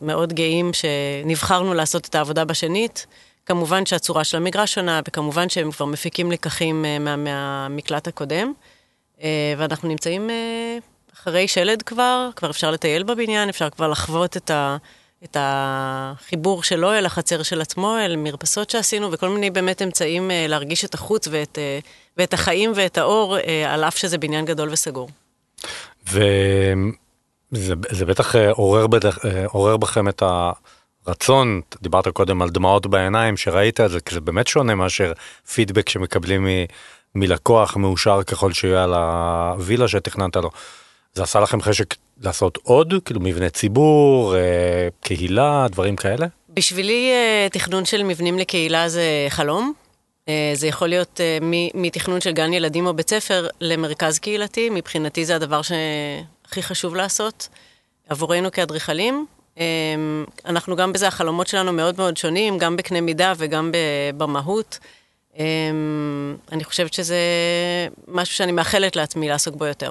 מאוד 0.00 0.32
גאים 0.32 0.70
שנבחרנו 0.72 1.74
לעשות 1.74 2.06
את 2.06 2.14
העבודה 2.14 2.44
בשנית. 2.44 3.06
כמובן 3.46 3.86
שהצורה 3.86 4.24
של 4.24 4.36
המגרש 4.36 4.74
שונה, 4.74 5.00
וכמובן 5.08 5.48
שהם 5.48 5.70
כבר 5.70 5.86
מפיקים 5.86 6.32
לקחים 6.32 6.84
מה, 7.00 7.16
מהמקלט 7.16 8.08
הקודם. 8.08 8.52
ואנחנו 9.58 9.88
נמצאים 9.88 10.30
אחרי 11.14 11.48
שלד 11.48 11.82
כבר, 11.82 12.28
כבר 12.36 12.50
אפשר 12.50 12.70
לטייל 12.70 13.02
בבניין, 13.02 13.48
אפשר 13.48 13.70
כבר 13.70 13.88
לחוות 13.88 14.36
את 14.36 14.50
ה... 14.50 14.76
את 15.24 15.36
החיבור 15.40 16.62
שלו 16.62 16.92
אל 16.92 17.06
החצר 17.06 17.42
של 17.42 17.60
עצמו, 17.60 17.96
אל 17.98 18.16
מרפסות 18.16 18.70
שעשינו, 18.70 19.12
וכל 19.12 19.28
מיני 19.28 19.50
באמת 19.50 19.82
אמצעים 19.82 20.30
אה, 20.30 20.46
להרגיש 20.48 20.84
את 20.84 20.94
החוץ 20.94 21.28
ואת, 21.30 21.58
אה, 21.58 21.78
ואת 22.16 22.34
החיים 22.34 22.72
ואת 22.74 22.98
האור, 22.98 23.38
אה, 23.38 23.74
על 23.74 23.84
אף 23.84 23.96
שזה 23.96 24.18
בניין 24.18 24.44
גדול 24.44 24.68
וסגור. 24.70 25.08
וזה 27.52 28.06
בטח 28.06 28.34
עורר, 28.36 28.86
בדח, 28.86 29.18
עורר 29.46 29.76
בכם 29.76 30.08
את 30.08 30.22
הרצון, 31.06 31.60
דיברת 31.82 32.08
קודם 32.08 32.42
על 32.42 32.50
דמעות 32.50 32.86
בעיניים, 32.86 33.36
שראית 33.36 33.80
את 33.80 33.90
זה, 33.90 34.00
כי 34.00 34.14
זה 34.14 34.20
באמת 34.20 34.46
שונה 34.46 34.74
מאשר 34.74 35.12
פידבק 35.54 35.88
שמקבלים 35.88 36.46
מ, 36.46 36.48
מלקוח 37.14 37.76
מאושר 37.76 38.22
ככל 38.22 38.52
שיהיה 38.52 38.84
על 38.84 38.94
הווילה 38.94 39.88
שתכננת 39.88 40.36
לו. 40.36 40.50
זה 41.14 41.22
עשה 41.22 41.40
לכם 41.40 41.60
חשק 41.60 41.94
לעשות 42.20 42.58
עוד, 42.62 42.94
כאילו 43.04 43.20
מבני 43.20 43.50
ציבור, 43.50 44.36
אה, 44.36 44.88
קהילה, 45.00 45.66
דברים 45.70 45.96
כאלה? 45.96 46.26
בשבילי 46.54 47.10
אה, 47.10 47.48
תכנון 47.52 47.84
של 47.84 48.02
מבנים 48.02 48.38
לקהילה 48.38 48.88
זה 48.88 49.26
חלום. 49.28 49.72
אה, 50.28 50.52
זה 50.54 50.66
יכול 50.66 50.88
להיות 50.88 51.20
אה, 51.20 51.38
מתכנון 51.74 52.20
של 52.20 52.32
גן 52.32 52.52
ילדים 52.52 52.86
או 52.86 52.94
בית 52.94 53.10
ספר 53.10 53.48
למרכז 53.60 54.18
קהילתי, 54.18 54.70
מבחינתי 54.70 55.24
זה 55.24 55.36
הדבר 55.36 55.60
שהכי 55.62 56.62
חשוב 56.62 56.96
לעשות 56.96 57.48
עבורנו 58.08 58.52
כאדריכלים. 58.52 59.26
אה, 59.58 59.64
אנחנו 60.44 60.76
גם 60.76 60.92
בזה, 60.92 61.08
החלומות 61.08 61.46
שלנו 61.46 61.72
מאוד 61.72 61.94
מאוד 61.98 62.16
שונים, 62.16 62.58
גם 62.58 62.76
בקנה 62.76 63.00
מידה 63.00 63.32
וגם 63.36 63.70
במהות. 64.16 64.78
אני 66.52 66.64
חושבת 66.64 66.92
שזה 66.92 67.18
משהו 68.08 68.34
שאני 68.34 68.52
מאחלת 68.52 68.96
לעצמי 68.96 69.28
לעסוק 69.28 69.54
בו 69.54 69.66
יותר. 69.66 69.90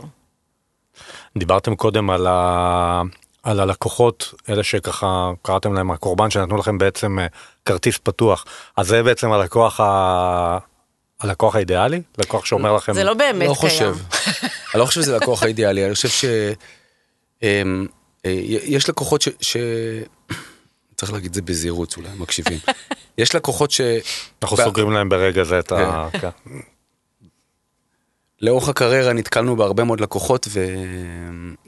דיברתם 1.37 1.75
קודם 1.75 2.09
על, 2.09 2.27
ה... 2.27 3.01
על 3.43 3.59
הלקוחות, 3.59 4.33
אלה 4.49 4.63
שככה 4.63 5.31
קראתם 5.41 5.73
להם 5.73 5.91
הקורבן, 5.91 6.29
שנתנו 6.29 6.57
לכם 6.57 6.77
בעצם 6.77 7.19
אה, 7.19 7.27
כרטיס 7.65 7.97
פתוח. 8.03 8.45
אז 8.77 8.87
זה 8.87 9.03
בעצם 9.03 9.31
הלקוח 9.31 9.79
ה... 9.79 10.57
הלקוח 11.19 11.55
האידיאלי? 11.55 12.01
לקוח 12.17 12.45
שאומר 12.45 12.75
לכם... 12.75 12.93
זה 12.93 13.03
לא 13.03 13.13
באמת 13.13 13.49
לא 13.49 13.53
קיים. 13.53 13.55
חושב. 13.55 13.95
אני 14.73 14.79
לא 14.79 14.85
חושב 14.85 15.01
שזה 15.01 15.17
לקוח 15.17 15.43
האידיאלי, 15.43 15.85
אני 15.85 15.95
חושב 15.95 16.09
ש... 16.09 16.25
אמ, 17.43 17.87
אה, 18.25 18.31
יש 18.45 18.89
לקוחות 18.89 19.21
ש... 19.21 19.29
ש... 19.41 19.57
צריך 20.95 21.13
להגיד 21.13 21.27
את 21.27 21.33
זה 21.33 21.41
בזהירות, 21.41 21.97
אולי 21.97 22.09
מקשיבים. 22.17 22.59
יש 23.17 23.35
לקוחות 23.35 23.71
ש... 23.71 23.81
אנחנו 24.43 24.57
סוגרים 24.57 24.91
להם 24.91 25.09
ברגע 25.09 25.43
זה 25.43 25.59
את 25.59 25.71
ה... 25.71 26.07
לאורך 28.41 28.69
הקריירה 28.69 29.13
נתקלנו 29.13 29.55
בהרבה 29.55 29.83
מאוד 29.83 30.01
לקוחות 30.01 30.47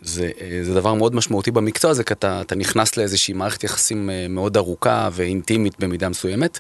וזה 0.02 0.74
דבר 0.74 0.94
מאוד 0.94 1.16
משמעותי 1.16 1.52
במקצוע 1.52 1.92
הזה 1.92 2.04
כי 2.04 2.14
אתה, 2.14 2.42
אתה 2.42 2.56
נכנס 2.56 2.98
לאיזושהי 2.98 3.34
מערכת 3.34 3.64
יחסים 3.64 4.10
אה, 4.10 4.26
מאוד 4.30 4.58
ארוכה 4.58 5.10
ואינטימית 5.12 5.80
במידה 5.80 6.10
מסוימת. 6.10 6.60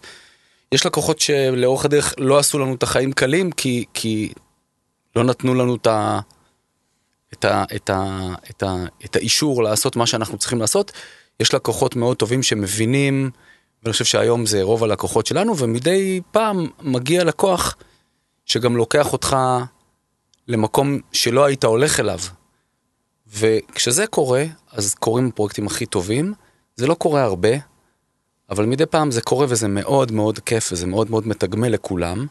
יש 0.71 0.85
לקוחות 0.85 1.19
שלאורך 1.19 1.85
הדרך 1.85 2.13
לא 2.17 2.39
עשו 2.39 2.59
לנו 2.59 2.75
את 2.75 2.83
החיים 2.83 3.11
קלים 3.11 3.51
כי, 3.51 3.85
כי 3.93 4.33
לא 5.15 5.23
נתנו 5.23 5.55
לנו 5.55 5.75
את, 5.75 5.87
ה, 5.87 6.19
את, 7.33 7.45
ה, 7.45 7.63
את, 7.75 7.89
ה, 7.89 8.29
את, 8.49 8.63
ה, 8.63 8.75
את 9.05 9.15
האישור 9.15 9.63
לעשות 9.63 9.95
מה 9.95 10.05
שאנחנו 10.05 10.37
צריכים 10.37 10.59
לעשות. 10.59 10.91
יש 11.39 11.53
לקוחות 11.53 11.95
מאוד 11.95 12.17
טובים 12.17 12.43
שמבינים, 12.43 13.29
ואני 13.83 13.91
חושב 13.91 14.05
שהיום 14.05 14.45
זה 14.45 14.61
רוב 14.61 14.83
הלקוחות 14.83 15.25
שלנו, 15.25 15.57
ומדי 15.57 16.21
פעם 16.31 16.67
מגיע 16.81 17.23
לקוח 17.23 17.75
שגם 18.45 18.77
לוקח 18.77 19.13
אותך 19.13 19.37
למקום 20.47 20.99
שלא 21.11 21.45
היית 21.45 21.63
הולך 21.63 21.99
אליו. 21.99 22.19
וכשזה 23.27 24.07
קורה, 24.07 24.43
אז 24.71 24.93
קורים 24.93 25.27
הפרויקטים 25.27 25.67
הכי 25.67 25.85
טובים. 25.85 26.33
זה 26.75 26.87
לא 26.87 26.93
קורה 26.93 27.23
הרבה, 27.23 27.49
אבל 28.49 28.65
מדי 28.65 28.85
פעם 28.85 29.11
זה 29.11 29.21
קורה 29.21 29.45
וזה 29.49 29.67
מאוד 29.67 30.11
מאוד 30.11 30.39
כיף 30.39 30.71
וזה 30.71 30.87
מאוד 30.87 31.11
מאוד 31.11 31.27
מתגמל 31.27 31.67
לכולם. 31.69 32.27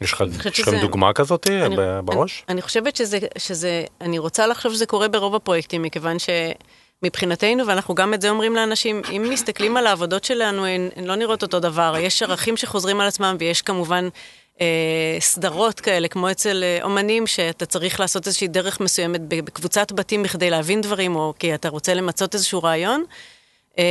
יש 0.00 0.12
לכם 0.60 0.80
דוגמה 0.80 1.12
כזאת 1.12 1.46
אני, 1.46 1.76
בראש? 2.04 2.44
אני, 2.48 2.52
אני 2.52 2.62
חושבת 2.62 2.96
שזה, 2.96 3.18
שזה, 3.38 3.84
אני 4.00 4.18
רוצה 4.18 4.46
לחשוב 4.46 4.72
שזה 4.72 4.86
קורה 4.86 5.08
ברוב 5.08 5.34
הפרויקטים, 5.34 5.82
מכיוון 5.82 6.16
שמבחינתנו, 6.18 7.66
ואנחנו 7.66 7.94
גם 7.94 8.14
את 8.14 8.20
זה 8.20 8.30
אומרים 8.30 8.56
לאנשים, 8.56 9.02
אם 9.16 9.26
מסתכלים 9.30 9.76
על 9.76 9.86
העבודות 9.86 10.24
שלנו, 10.24 10.66
הן, 10.66 10.88
הן 10.96 11.04
לא 11.04 11.14
נראות 11.14 11.42
אותו 11.42 11.60
דבר. 11.60 11.94
יש 11.98 12.22
ערכים 12.22 12.56
שחוזרים 12.56 13.00
על 13.00 13.06
עצמם, 13.08 13.36
ויש 13.38 13.62
כמובן 13.62 14.04
אה, 14.04 14.08
סדרות 15.20 15.80
כאלה, 15.80 16.08
כמו 16.08 16.30
אצל 16.30 16.64
אה, 16.64 16.78
אומנים, 16.82 17.26
שאתה 17.26 17.66
צריך 17.66 18.00
לעשות 18.00 18.26
איזושהי 18.26 18.48
דרך 18.48 18.80
מסוימת 18.80 19.20
בקבוצת 19.20 19.92
בתים 19.92 20.22
בכדי 20.22 20.50
להבין 20.50 20.80
דברים, 20.80 21.16
או 21.16 21.34
כי 21.38 21.54
אתה 21.54 21.68
רוצה 21.68 21.94
למצות 21.94 22.34
איזשהו 22.34 22.62
רעיון. 22.62 23.04
אה, 23.78 23.84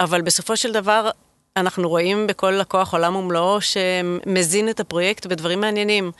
אבל 0.00 0.22
בסופו 0.22 0.56
של 0.56 0.72
דבר, 0.72 1.10
אנחנו 1.56 1.88
רואים 1.88 2.26
בכל 2.26 2.50
לקוח 2.50 2.92
עולם 2.92 3.16
ומלואו 3.16 3.58
שמזין 3.60 4.68
את 4.68 4.80
הפרויקט 4.80 5.26
בדברים 5.26 5.60
מעניינים. 5.60 6.12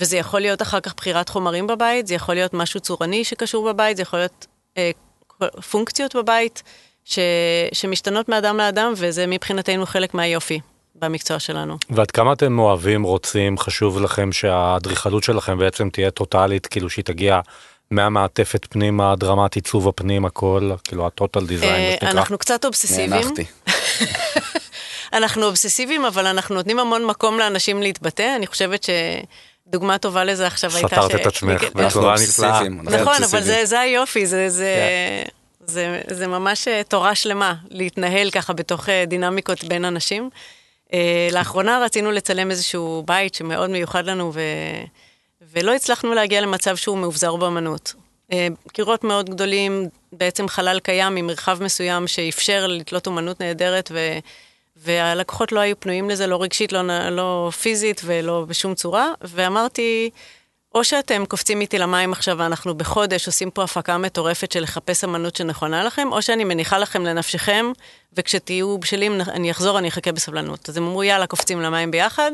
וזה 0.00 0.16
יכול 0.16 0.40
להיות 0.40 0.62
אחר 0.62 0.80
כך 0.80 0.94
בחירת 0.96 1.28
חומרים 1.28 1.66
בבית, 1.66 2.06
זה 2.06 2.14
יכול 2.14 2.34
להיות 2.34 2.54
משהו 2.54 2.80
צורני 2.80 3.24
שקשור 3.24 3.72
בבית, 3.72 3.96
זה 3.96 4.02
יכול 4.02 4.18
להיות 4.18 4.46
אה, 4.78 4.90
פונקציות 5.70 6.16
בבית 6.16 6.62
ש, 7.04 7.18
שמשתנות 7.72 8.28
מאדם 8.28 8.56
לאדם, 8.56 8.92
וזה 8.96 9.26
מבחינתנו 9.26 9.86
חלק 9.86 10.14
מהיופי. 10.14 10.60
במקצוע 10.94 11.38
שלנו. 11.38 11.76
ועד 11.90 12.10
כמה 12.10 12.32
אתם 12.32 12.58
אוהבים, 12.58 13.02
רוצים, 13.02 13.58
חשוב 13.58 14.00
לכם 14.00 14.32
שהאדריכלות 14.32 15.22
שלכם 15.24 15.58
בעצם 15.58 15.90
תהיה 15.90 16.10
טוטאלית, 16.10 16.66
כאילו 16.66 16.90
שהיא 16.90 17.04
תגיע 17.04 17.40
מהמעטפת 17.90 18.66
פנימה, 18.70 19.16
דרמת 19.16 19.54
עיצוב 19.54 19.88
הפנים, 19.88 20.24
הכל, 20.24 20.70
כאילו 20.84 21.06
הטוטל 21.06 21.46
דיזיין, 21.46 21.96
אה, 22.02 22.10
אנחנו 22.10 22.38
קצת 22.38 22.64
אובססיביים. 22.64 23.10
נאנחתי. 23.10 23.44
אנחנו 25.18 25.46
אובססיביים, 25.46 26.04
אבל 26.04 26.26
אנחנו 26.26 26.54
נותנים 26.54 26.78
המון 26.78 27.06
מקום 27.06 27.38
לאנשים 27.38 27.82
להתבטא, 27.82 28.36
אני 28.36 28.46
חושבת 28.46 28.82
ש... 28.82 28.90
דוגמה 29.66 29.98
טובה 29.98 30.24
לזה 30.24 30.46
עכשיו 30.46 30.76
הייתה 30.76 31.02
ש... 31.02 31.04
סתרת 31.04 31.20
את 31.20 31.26
עצמך 31.26 31.62
בצורה 31.74 32.14
נפלאה. 32.14 32.68
נכון, 32.68 33.24
אבל 33.30 33.42
זה 33.64 33.80
היופי, 33.80 34.26
זה... 34.26 34.48
זה, 35.66 36.00
זה 36.10 36.26
ממש 36.26 36.68
אה, 36.68 36.82
תורה 36.88 37.14
שלמה, 37.14 37.54
להתנהל 37.70 38.30
ככה 38.30 38.52
בתוך 38.52 38.88
אה, 38.88 39.04
דינמיקות 39.06 39.64
בין 39.64 39.84
אנשים. 39.84 40.30
אה, 40.92 41.28
לאחרונה 41.32 41.80
רצינו 41.84 42.12
לצלם 42.12 42.50
איזשהו 42.50 43.02
בית 43.06 43.34
שמאוד 43.34 43.70
מיוחד 43.70 44.06
לנו, 44.06 44.30
ו... 44.34 44.40
ולא 45.52 45.74
הצלחנו 45.74 46.14
להגיע 46.14 46.40
למצב 46.40 46.76
שהוא 46.76 46.98
מאובזר 46.98 47.36
באמנות. 47.36 47.94
קירות 48.72 49.04
מאוד 49.04 49.30
גדולים, 49.30 49.88
בעצם 50.12 50.48
חלל 50.48 50.80
קיים 50.80 51.16
עם 51.16 51.26
מרחב 51.26 51.62
מסוים 51.62 52.06
שאפשר 52.06 52.66
לתלות 52.66 53.06
אומנות 53.06 53.40
נהדרת, 53.40 53.90
ו... 53.94 53.98
והלקוחות 54.76 55.52
לא 55.52 55.60
היו 55.60 55.80
פנויים 55.80 56.10
לזה, 56.10 56.26
לא 56.26 56.42
רגשית, 56.42 56.72
לא, 56.72 57.08
לא 57.10 57.50
פיזית 57.62 58.00
ולא 58.04 58.44
בשום 58.48 58.74
צורה, 58.74 59.12
ואמרתי, 59.20 60.10
או 60.74 60.84
שאתם 60.84 61.24
קופצים 61.26 61.60
איתי 61.60 61.78
למים 61.78 62.12
עכשיו 62.12 62.38
ואנחנו 62.38 62.74
בחודש 62.74 63.26
עושים 63.26 63.50
פה 63.50 63.64
הפקה 63.64 63.98
מטורפת 63.98 64.52
של 64.52 64.62
לחפש 64.62 65.04
אמנות 65.04 65.36
שנכונה 65.36 65.84
לכם, 65.84 66.08
או 66.12 66.22
שאני 66.22 66.44
מניחה 66.44 66.78
לכם 66.78 67.04
לנפשכם, 67.04 67.72
וכשתהיו 68.12 68.78
בשלים 68.78 69.20
אני 69.20 69.50
אחזור, 69.50 69.78
אני 69.78 69.88
אחכה 69.88 70.12
בסבלנות. 70.12 70.68
אז 70.68 70.76
הם 70.76 70.86
אמרו, 70.86 71.02
יאללה, 71.04 71.26
קופצים 71.26 71.60
למים 71.60 71.90
ביחד, 71.90 72.30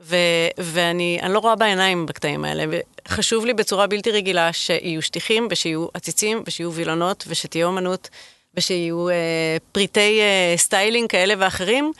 ו- 0.00 0.16
ואני 0.58 1.20
לא 1.28 1.38
רואה 1.38 1.56
בעיניים 1.56 2.06
בקטעים 2.06 2.44
האלה, 2.44 2.64
וחשוב 3.08 3.46
לי 3.46 3.54
בצורה 3.54 3.86
בלתי 3.86 4.10
רגילה 4.10 4.52
שיהיו 4.52 5.02
שטיחים, 5.02 5.48
ושיהיו 5.50 5.86
עציצים, 5.94 6.42
ושיהיו 6.46 6.72
וילונות, 6.72 7.24
ושתהיה 7.26 7.68
אמנות, 7.68 8.08
ושיהיו 8.54 9.08
אה, 9.08 9.56
פריטי 9.72 10.20
אה, 10.20 10.54
סטיילינג 10.56 11.10
כאלה 11.10 11.34
ואחרים. 11.38 11.92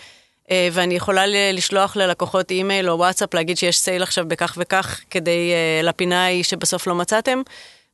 אה, 0.53 0.69
ואני 0.73 0.95
יכולה 0.95 1.25
לשלוח 1.53 1.97
ללקוחות 1.97 2.51
אימייל 2.51 2.91
או 2.91 2.99
וואטסאפ, 2.99 3.35
להגיד 3.35 3.57
שיש 3.57 3.79
sale 3.79 4.03
עכשיו 4.03 4.25
בכך 4.29 4.55
וכך, 4.61 5.01
כדי 5.11 5.53
אה, 5.53 5.83
לפינה 5.83 6.25
ההיא 6.25 6.43
שבסוף 6.43 6.87
לא 6.87 6.95
מצאתם. 6.95 7.43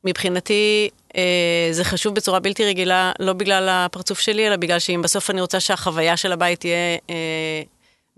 מבחינתי 0.03 0.89
אה, 1.15 1.67
זה 1.71 1.83
חשוב 1.83 2.15
בצורה 2.15 2.39
בלתי 2.39 2.65
רגילה, 2.65 3.11
לא 3.19 3.33
בגלל 3.33 3.69
הפרצוף 3.69 4.19
שלי, 4.19 4.47
אלא 4.47 4.55
בגלל 4.55 4.79
שאם 4.79 5.01
בסוף 5.01 5.29
אני 5.29 5.41
רוצה 5.41 5.59
שהחוויה 5.59 6.17
של 6.17 6.31
הבית 6.31 6.59
תהיה 6.59 6.97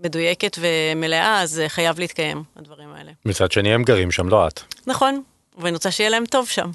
מדויקת 0.00 0.58
ומלאה, 0.60 1.42
אז 1.42 1.62
חייב 1.68 1.98
להתקיים, 1.98 2.42
הדברים 2.56 2.88
האלה. 2.94 3.10
מצד 3.24 3.52
שני 3.52 3.74
הם 3.74 3.82
גרים 3.82 4.10
שם, 4.10 4.28
לא 4.28 4.48
את. 4.48 4.60
נכון, 4.86 5.22
ואני 5.58 5.74
רוצה 5.74 5.90
שיהיה 5.90 6.10
להם 6.10 6.26
טוב 6.26 6.48
שם. 6.48 6.70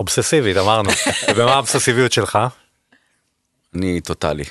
אובססיבית, 0.00 0.56
אמרנו. 0.56 0.90
ומה 1.36 1.54
האובססיביות 1.54 2.12
שלך? 2.12 2.38
אני 3.74 4.00
טוטאלי. 4.00 4.44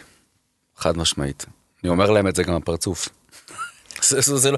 חד 0.81 0.97
משמעית. 0.97 1.45
אני 1.83 1.89
אומר 1.89 2.11
להם 2.11 2.27
את 2.27 2.35
זה 2.35 2.43
גם 2.43 2.59
בפרצוף. 2.59 3.09
זה, 4.09 4.21
זה, 4.21 4.37
זה 4.37 4.51
לא... 4.51 4.57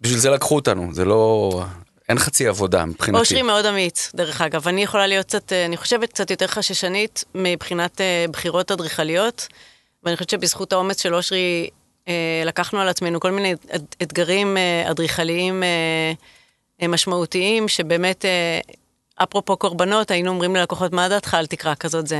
בשביל 0.00 0.18
זה 0.18 0.30
לקחו 0.30 0.54
אותנו, 0.54 0.94
זה 0.94 1.04
לא... 1.04 1.62
אין 2.08 2.18
חצי 2.18 2.46
עבודה 2.46 2.84
מבחינתי. 2.84 3.20
אושרי 3.20 3.42
מאוד 3.42 3.66
אמיץ, 3.66 4.10
דרך 4.14 4.40
אגב. 4.40 4.68
אני 4.68 4.82
יכולה 4.82 5.06
להיות 5.06 5.26
קצת, 5.26 5.52
אני 5.52 5.76
חושבת, 5.76 6.08
קצת 6.12 6.30
יותר 6.30 6.46
חששנית 6.46 7.24
מבחינת 7.34 8.00
uh, 8.00 8.30
בחירות 8.30 8.70
אדריכליות, 8.70 9.48
ואני 10.02 10.16
חושבת 10.16 10.30
שבזכות 10.30 10.72
האומץ 10.72 11.02
של 11.02 11.14
אושרי, 11.14 11.68
uh, 12.04 12.08
לקחנו 12.46 12.80
על 12.80 12.88
עצמנו 12.88 13.20
כל 13.20 13.30
מיני 13.30 13.54
אתגרים 14.02 14.56
אדריכליים 14.90 15.62
משמעותיים, 16.88 17.68
שבאמת, 17.68 18.24
אפרופו 19.22 19.56
קורבנות, 19.56 20.10
היינו 20.10 20.30
אומרים 20.30 20.56
ללקוחות, 20.56 20.92
מה 20.92 21.08
דעתך 21.08 21.34
על 21.34 21.46
תקרה 21.46 21.74
כזאת, 21.74 22.06
זה 22.06 22.18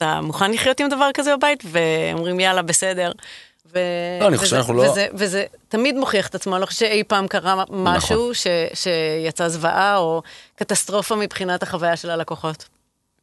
אתה 0.00 0.20
מוכן 0.20 0.52
לחיות 0.52 0.80
עם 0.80 0.88
דבר 0.88 1.10
כזה 1.14 1.36
בבית? 1.36 1.64
ואומרים, 1.64 2.40
יאללה, 2.40 2.62
בסדר. 2.62 3.12
ו... 3.74 3.78
לא, 4.20 4.28
אני 4.28 4.36
חושב 4.36 4.50
שאנחנו 4.50 4.74
לא... 4.74 4.82
וזה, 4.82 5.06
וזה 5.14 5.44
תמיד 5.68 5.96
מוכיח 5.96 6.26
את 6.26 6.34
עצמו, 6.34 6.54
אני 6.54 6.60
לא 6.60 6.66
חושב 6.66 6.78
שאי 6.78 7.04
פעם 7.04 7.28
קרה 7.28 7.64
משהו 7.70 8.20
נכון. 8.20 8.34
ש, 8.34 8.46
שיצא 8.74 9.48
זוועה 9.48 9.96
או 9.96 10.22
קטסטרופה 10.56 11.16
מבחינת 11.16 11.62
החוויה 11.62 11.96
של 11.96 12.10
הלקוחות. 12.10 12.68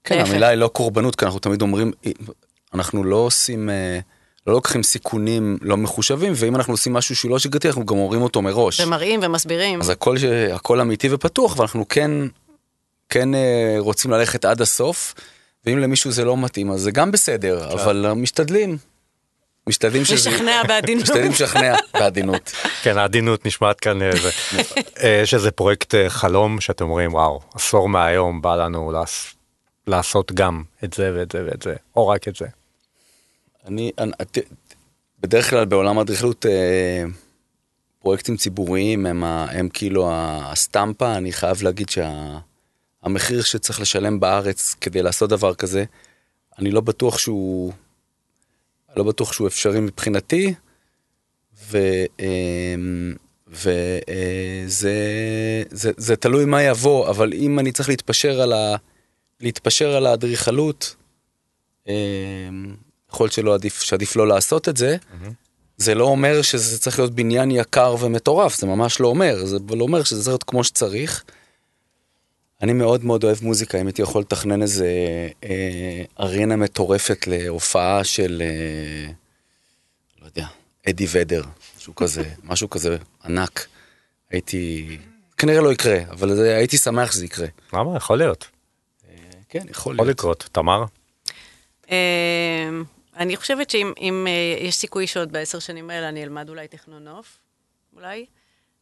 כן, 0.03 0.19
המילה 0.19 0.47
היא 0.47 0.57
לא 0.57 0.67
קורבנות, 0.67 1.15
כי 1.15 1.25
אנחנו 1.25 1.39
תמיד 1.39 1.61
אומרים, 1.61 1.91
אנחנו 2.73 3.03
לא 3.03 3.15
עושים, 3.15 3.69
אה, 3.69 3.99
לא 4.47 4.53
לוקחים 4.53 4.83
סיכונים 4.83 5.57
לא 5.61 5.77
מחושבים, 5.77 6.33
ואם 6.35 6.55
אנחנו 6.55 6.73
עושים 6.73 6.93
משהו 6.93 7.15
שהוא 7.15 7.31
לא 7.31 7.39
שגרתי, 7.39 7.67
אנחנו 7.67 7.85
גם 7.85 7.97
אומרים 7.97 8.21
אותו 8.21 8.41
מראש. 8.41 8.79
ומראים 8.79 9.19
ומסבירים. 9.23 9.81
אז 9.81 9.89
הכל, 9.89 10.15
הכל 10.53 10.81
אמיתי 10.81 11.07
ופתוח, 11.13 11.59
ואנחנו 11.59 11.87
כן, 11.87 12.11
כן 13.09 13.35
אה, 13.35 13.75
רוצים 13.77 14.11
ללכת 14.11 14.45
עד 14.45 14.61
הסוף. 14.61 15.13
ואם 15.67 15.77
למישהו 15.77 16.11
זה 16.11 16.25
לא 16.25 16.37
מתאים, 16.37 16.71
אז 16.71 16.81
זה 16.81 16.91
גם 16.91 17.11
בסדר, 17.11 17.73
אבל 17.73 18.13
משתדלים. 18.15 18.77
משתדלים 19.67 20.05
שזה... 20.05 20.29
לשכנע 20.29 20.63
בעדינות. 20.67 21.03
משתדלים 21.03 21.31
לשכנע 21.31 21.75
בעדינות. 21.93 22.51
כן, 22.83 22.97
העדינות 22.97 23.45
נשמעת 23.45 23.79
כאן 23.79 24.01
איזה... 24.01 24.29
אה, 25.03 25.19
יש 25.23 25.33
איזה 25.33 25.51
פרויקט 25.51 25.95
אה, 25.95 26.09
חלום 26.09 26.61
שאתם 26.61 26.85
אומרים, 26.85 27.13
וואו, 27.13 27.41
עשור 27.53 27.89
מהיום 27.89 28.41
בא 28.41 28.55
לנו 28.55 28.91
לעשות 29.87 30.31
גם 30.31 30.63
את 30.83 30.93
זה 30.93 31.11
ואת 31.15 31.31
זה 31.31 31.45
ואת 31.45 31.61
זה, 31.61 31.75
או 31.95 32.07
רק 32.07 32.27
את 32.27 32.35
זה. 32.35 32.45
אני, 33.67 33.91
בדרך 35.19 35.49
כלל 35.49 35.65
בעולם 35.65 35.99
האדריכלות, 35.99 36.45
אה, 36.45 37.03
פרויקטים 37.99 38.37
ציבוריים 38.37 39.05
הם, 39.05 39.23
הם 39.23 39.69
כאילו 39.69 40.09
הסטמפה, 40.11 41.15
אני 41.15 41.31
חייב 41.31 41.63
להגיד 41.63 41.89
שה... 41.89 42.37
המחיר 43.07 43.41
שצריך 43.41 43.81
לשלם 43.81 44.19
בארץ 44.19 44.75
כדי 44.81 45.01
לעשות 45.01 45.29
דבר 45.29 45.55
כזה, 45.55 45.83
אני 46.59 46.71
לא 46.71 46.81
בטוח 46.81 47.17
שהוא, 47.17 47.73
לא 48.95 49.03
בטוח 49.03 49.33
שהוא 49.33 49.47
אפשרי 49.47 49.79
מבחינתי, 49.79 50.53
וזה 51.67 52.05
אמ, 52.19 53.15
אה, 53.65 54.63
זה, 54.67 55.91
זה 55.97 56.15
תלוי 56.15 56.45
מה 56.45 56.63
יבוא, 56.63 57.09
אבל 57.09 57.33
אם 57.33 57.59
אני 57.59 57.71
צריך 57.71 57.89
להתפשר 57.89 58.41
על, 58.41 58.53
ה, 58.53 58.75
להתפשר 59.41 59.95
על 59.95 60.05
האדריכלות, 60.05 60.95
אמ, 61.87 61.93
יכול 63.11 63.23
להיות 63.23 63.33
שלא 63.33 63.53
עדיף, 63.53 63.81
שעדיף 63.81 64.15
לא 64.15 64.27
לעשות 64.27 64.69
את 64.69 64.77
זה. 64.77 64.95
Mm-hmm. 64.95 65.31
זה 65.77 65.95
לא 65.95 66.03
אומר 66.03 66.41
שזה 66.41 66.79
צריך 66.79 66.99
להיות 66.99 67.15
בניין 67.15 67.51
יקר 67.51 67.95
ומטורף, 67.99 68.59
זה 68.59 68.67
ממש 68.67 68.99
לא 68.99 69.07
אומר, 69.07 69.45
זה 69.45 69.57
לא 69.69 69.83
אומר 69.83 70.03
שזה 70.03 70.19
צריך 70.19 70.27
להיות 70.27 70.43
כמו 70.43 70.63
שצריך. 70.63 71.23
אני 72.61 72.73
מאוד 72.73 73.05
מאוד 73.05 73.23
אוהב 73.23 73.37
מוזיקה, 73.41 73.81
אם 73.81 73.87
הייתי 73.87 74.01
יכול 74.01 74.21
לתכנן 74.21 74.61
איזה 74.61 74.87
אה, 75.43 76.03
ארינה 76.19 76.55
מטורפת 76.55 77.27
להופעה 77.27 78.03
של, 78.03 78.43
אה, 78.45 79.11
לא 80.21 80.25
יודע, 80.25 80.47
אדי 80.89 81.05
ודר, 81.11 81.43
משהו 81.77 81.95
כזה, 81.95 82.23
משהו 82.43 82.69
כזה 82.69 82.97
ענק. 83.25 83.67
הייתי, 84.29 84.97
כנראה 85.37 85.61
לא 85.61 85.73
יקרה, 85.73 85.97
אבל 86.09 86.35
זה, 86.35 86.55
הייתי 86.55 86.77
שמח 86.77 87.11
שזה 87.11 87.25
יקרה. 87.25 87.47
למה? 87.73 87.97
יכול 87.97 88.17
להיות. 88.17 88.47
אה, 89.09 89.15
כן, 89.49 89.65
יכול 89.69 89.95
להיות. 89.95 89.99
יכול 89.99 90.09
לקרות. 90.09 90.49
תמר? 90.51 90.83
אה, 91.91 92.69
אני 93.17 93.37
חושבת 93.37 93.69
שאם 93.69 94.27
אה, 94.27 94.65
יש 94.65 94.75
סיכוי 94.75 95.07
שעוד 95.07 95.31
בעשר 95.31 95.59
שנים 95.59 95.89
האלה 95.89 96.09
אני 96.09 96.23
אלמד 96.23 96.49
אולי 96.49 96.67
טכנונוף, 96.67 97.37
אולי. 97.95 98.25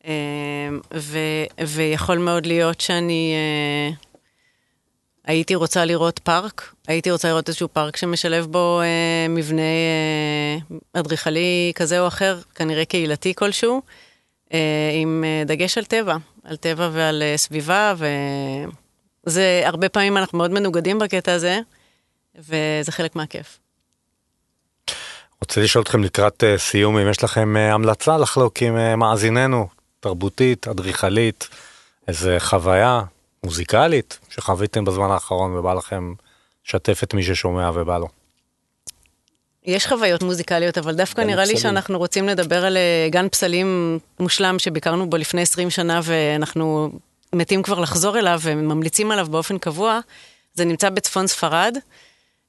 אמ, 0.05 0.79
ו, 0.93 1.19
ויכול 1.67 2.17
מאוד 2.17 2.45
להיות 2.45 2.81
שאני 2.81 3.35
uh, 3.93 4.05
הייתי 5.23 5.55
רוצה 5.55 5.85
לראות 5.85 6.19
פארק, 6.19 6.73
הייתי 6.87 7.11
רוצה 7.11 7.27
לראות 7.27 7.47
איזשהו 7.47 7.67
פארק 7.73 7.97
שמשלב 7.97 8.45
בו 8.45 8.81
uh, 8.81 9.29
מבנה 9.29 9.61
uh, 10.71 10.73
אדריכלי 10.93 11.71
כזה 11.75 11.99
או 11.99 12.07
אחר, 12.07 12.39
כנראה 12.55 12.85
קהילתי 12.85 13.33
כלשהו, 13.35 13.81
uh, 14.49 14.53
עם 14.93 15.23
uh, 15.23 15.47
דגש 15.47 15.77
על 15.77 15.85
טבע, 15.85 16.15
על 16.43 16.55
טבע 16.55 16.89
ועל 16.93 17.23
uh, 17.35 17.37
סביבה, 17.37 17.93
וזה, 19.27 19.61
הרבה 19.65 19.89
פעמים 19.89 20.17
אנחנו 20.17 20.37
מאוד 20.37 20.51
מנוגדים 20.51 20.99
בקטע 20.99 21.33
הזה, 21.33 21.59
וזה 22.35 22.91
חלק 22.91 23.15
מהכיף. 23.15 23.59
רוצה 25.41 25.61
לשאול 25.61 25.81
אתכם 25.81 26.03
לקראת 26.03 26.43
סיום 26.57 26.97
אם 26.97 27.09
יש 27.09 27.23
לכם 27.23 27.55
המלצה 27.57 28.17
לחלוק 28.17 28.61
עם 28.61 28.99
מאזיננו 28.99 29.74
תרבותית, 30.05 30.67
אדריכלית, 30.67 31.47
איזה 32.07 32.35
חוויה 32.39 33.01
מוזיקלית 33.43 34.19
שחוויתם 34.29 34.85
בזמן 34.85 35.11
האחרון 35.11 35.55
ובא 35.55 35.73
לכם 35.73 36.13
לשתף 36.65 37.03
את 37.03 37.13
מי 37.13 37.23
ששומע 37.23 37.71
ובא 37.73 37.97
לו. 37.97 38.07
יש 39.63 39.88
חוויות 39.88 40.23
מוזיקליות, 40.23 40.77
אבל 40.77 40.95
דווקא 40.95 41.21
נראה 41.21 41.43
פסלים. 41.43 41.55
לי 41.55 41.61
שאנחנו 41.61 41.97
רוצים 41.97 42.27
לדבר 42.27 42.65
על 42.65 42.77
אה, 42.77 43.07
גן 43.09 43.30
פסלים 43.30 43.99
מושלם 44.19 44.59
שביקרנו 44.59 45.09
בו 45.09 45.17
לפני 45.17 45.41
20 45.41 45.69
שנה 45.69 45.99
ואנחנו 46.03 46.91
מתים 47.34 47.63
כבר 47.63 47.80
לחזור 47.80 48.19
אליו 48.19 48.39
וממליצים 48.43 49.11
עליו 49.11 49.27
באופן 49.30 49.57
קבוע. 49.57 49.99
זה 50.53 50.65
נמצא 50.65 50.89
בצפון 50.89 51.27
ספרד. 51.27 51.77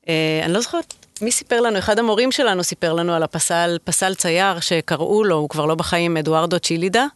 אה, 0.08 0.40
אני 0.44 0.52
לא 0.52 0.60
זוכרת 0.60 0.94
מי 1.20 1.32
סיפר 1.32 1.60
לנו, 1.60 1.78
אחד 1.78 1.98
המורים 1.98 2.32
שלנו 2.32 2.64
סיפר 2.64 2.92
לנו 2.92 3.12
על 3.14 3.22
הפסל, 3.22 3.78
פסל 3.84 4.14
צייר 4.14 4.60
שקראו 4.60 5.24
לו, 5.24 5.36
הוא 5.36 5.48
כבר 5.48 5.66
לא 5.66 5.74
בחיים, 5.74 6.16
אדוארדו 6.16 6.60
צ'ילידה, 6.60 7.06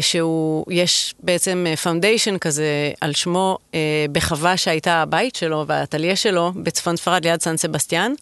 שהוא, 0.00 0.64
יש 0.70 1.14
בעצם 1.22 1.66
foundation 1.82 2.38
כזה 2.38 2.92
על 3.00 3.12
שמו 3.12 3.58
אה, 3.74 4.06
בחווה 4.12 4.56
שהייתה 4.56 5.02
הבית 5.02 5.36
שלו 5.36 5.64
והאטליה 5.66 6.16
שלו 6.16 6.52
בצפון 6.56 6.96
ספרד 6.96 7.24
ליד 7.24 7.40
סן 7.40 7.56
סבסטיאן. 7.56 8.12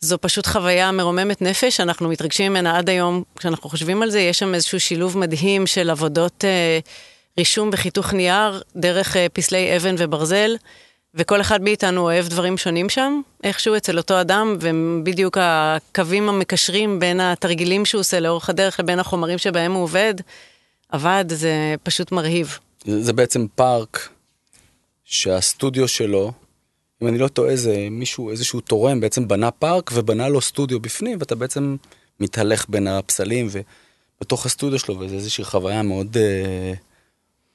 זו 0.00 0.18
פשוט 0.20 0.46
חוויה 0.46 0.92
מרוממת 0.92 1.42
נפש, 1.42 1.80
אנחנו 1.80 2.08
מתרגשים 2.08 2.52
ממנה 2.52 2.78
עד 2.78 2.88
היום, 2.88 3.22
כשאנחנו 3.38 3.70
חושבים 3.70 4.02
על 4.02 4.10
זה, 4.10 4.20
יש 4.20 4.38
שם 4.38 4.54
איזשהו 4.54 4.80
שילוב 4.80 5.18
מדהים 5.18 5.66
של 5.66 5.90
עבודות 5.90 6.44
אה, 6.44 6.78
רישום 7.38 7.70
בחיתוך 7.70 8.12
נייר 8.12 8.62
דרך 8.76 9.16
אה, 9.16 9.26
פסלי 9.32 9.76
אבן 9.76 9.94
וברזל, 9.98 10.56
וכל 11.14 11.40
אחד 11.40 11.62
מאיתנו 11.62 12.00
אוהב 12.00 12.28
דברים 12.28 12.58
שונים 12.58 12.88
שם, 12.88 13.20
איכשהו 13.44 13.76
אצל 13.76 13.98
אותו 13.98 14.20
אדם, 14.20 14.56
ובדיוק 14.60 15.38
הקווים 15.40 16.28
המקשרים 16.28 16.98
בין 16.98 17.20
התרגילים 17.20 17.84
שהוא 17.84 18.00
עושה 18.00 18.20
לאורך 18.20 18.50
הדרך 18.50 18.80
לבין 18.80 18.98
החומרים 18.98 19.38
שבהם 19.38 19.72
הוא 19.72 19.82
עובד, 19.82 20.14
עבד, 20.88 21.24
זה 21.28 21.74
פשוט 21.82 22.12
מרהיב. 22.12 22.58
זה, 22.84 23.02
זה 23.02 23.12
בעצם 23.12 23.46
פארק 23.54 24.08
שהסטודיו 25.04 25.88
שלו, 25.88 26.32
אם 27.02 27.08
אני 27.08 27.18
לא 27.18 27.28
טועה, 27.28 27.56
זה 27.56 27.88
מישהו, 27.90 28.30
איזשהו 28.30 28.60
תורם 28.60 29.00
בעצם 29.00 29.28
בנה 29.28 29.50
פארק 29.50 29.90
ובנה 29.94 30.28
לו 30.28 30.40
סטודיו 30.40 30.80
בפנים, 30.80 31.18
ואתה 31.20 31.34
בעצם 31.34 31.76
מתהלך 32.20 32.66
בין 32.68 32.86
הפסלים 32.86 33.48
ובתוך 33.50 34.46
הסטודיו 34.46 34.78
שלו, 34.78 35.00
וזו 35.00 35.14
איזושהי 35.14 35.44
חוויה 35.44 35.82
מאוד, 35.82 36.16
אה, 36.16 36.72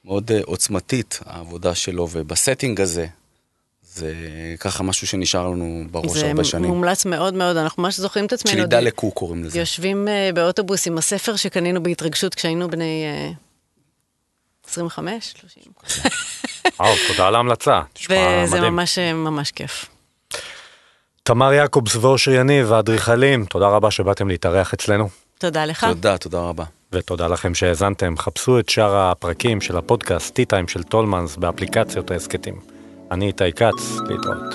מאוד 0.04 0.32
אה, 0.32 0.40
עוצמתית, 0.44 1.20
העבודה 1.24 1.74
שלו, 1.74 2.08
וב 2.12 2.27
setting 2.27 2.80
הזה, 2.80 3.06
זה 3.98 4.14
ככה 4.60 4.82
משהו 4.82 5.06
שנשאר 5.06 5.48
לנו 5.48 5.84
בראש 5.90 6.22
הרבה 6.22 6.44
שנים. 6.44 6.64
זה 6.64 6.68
מומלץ 6.68 7.06
מאוד 7.06 7.34
מאוד, 7.34 7.56
אנחנו 7.56 7.82
ממש 7.82 8.00
זוכרים 8.00 8.26
את 8.26 8.32
עצמנו. 8.32 8.54
צ'לידה 8.54 8.80
לקו 8.80 9.10
קוראים 9.10 9.44
לזה. 9.44 9.58
יושבים 9.58 10.08
אה, 10.08 10.34
באוטובוס 10.34 10.86
עם 10.86 10.98
הספר 10.98 11.36
שקנינו 11.36 11.82
בהתרגשות 11.82 12.34
כשהיינו 12.34 12.70
בני 12.70 13.04
uh, 14.66 14.68
25, 14.70 15.34
30. 15.40 15.62
וואו, 16.80 16.94
תודה 17.08 17.28
על 17.28 17.34
ההמלצה. 17.34 17.80
וזה 18.10 18.60
ממש 18.60 18.98
ממש 18.98 19.50
כיף. 19.50 19.86
תמר 21.22 21.52
יעקובס 21.52 21.96
ואושר 21.96 22.30
יניב, 22.30 22.72
האדריכלים, 22.72 23.44
תודה 23.44 23.68
רבה 23.68 23.90
שבאתם 23.90 24.28
להתארח 24.28 24.74
אצלנו. 24.74 25.08
תודה 25.38 25.64
לך. 25.64 25.84
תודה, 25.84 26.18
תודה 26.18 26.40
רבה. 26.40 26.64
ותודה 26.92 27.28
לכם 27.28 27.54
שהאזנתם. 27.54 28.18
חפשו 28.18 28.58
את 28.58 28.68
שאר 28.68 28.96
הפרקים 28.96 29.60
של 29.60 29.76
הפודקאסט, 29.76 30.40
T-Time 30.40 30.70
של 30.70 30.82
טולמנס, 30.82 31.36
באפליקציות 31.36 32.10
ההסכתים. 32.10 32.77
אני 33.10 33.26
איתי 33.26 33.52
כץ, 33.52 33.98
להתראות. 34.08 34.54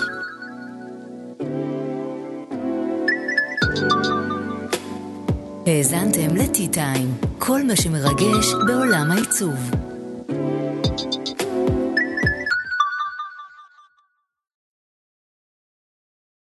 האזנתם 5.66 6.36
לטי-טיים, 6.36 7.14
כל 7.38 7.62
מה 7.62 7.76
שמרגש 7.76 8.54
בעולם 8.66 9.10
העיצוב. 9.10 9.54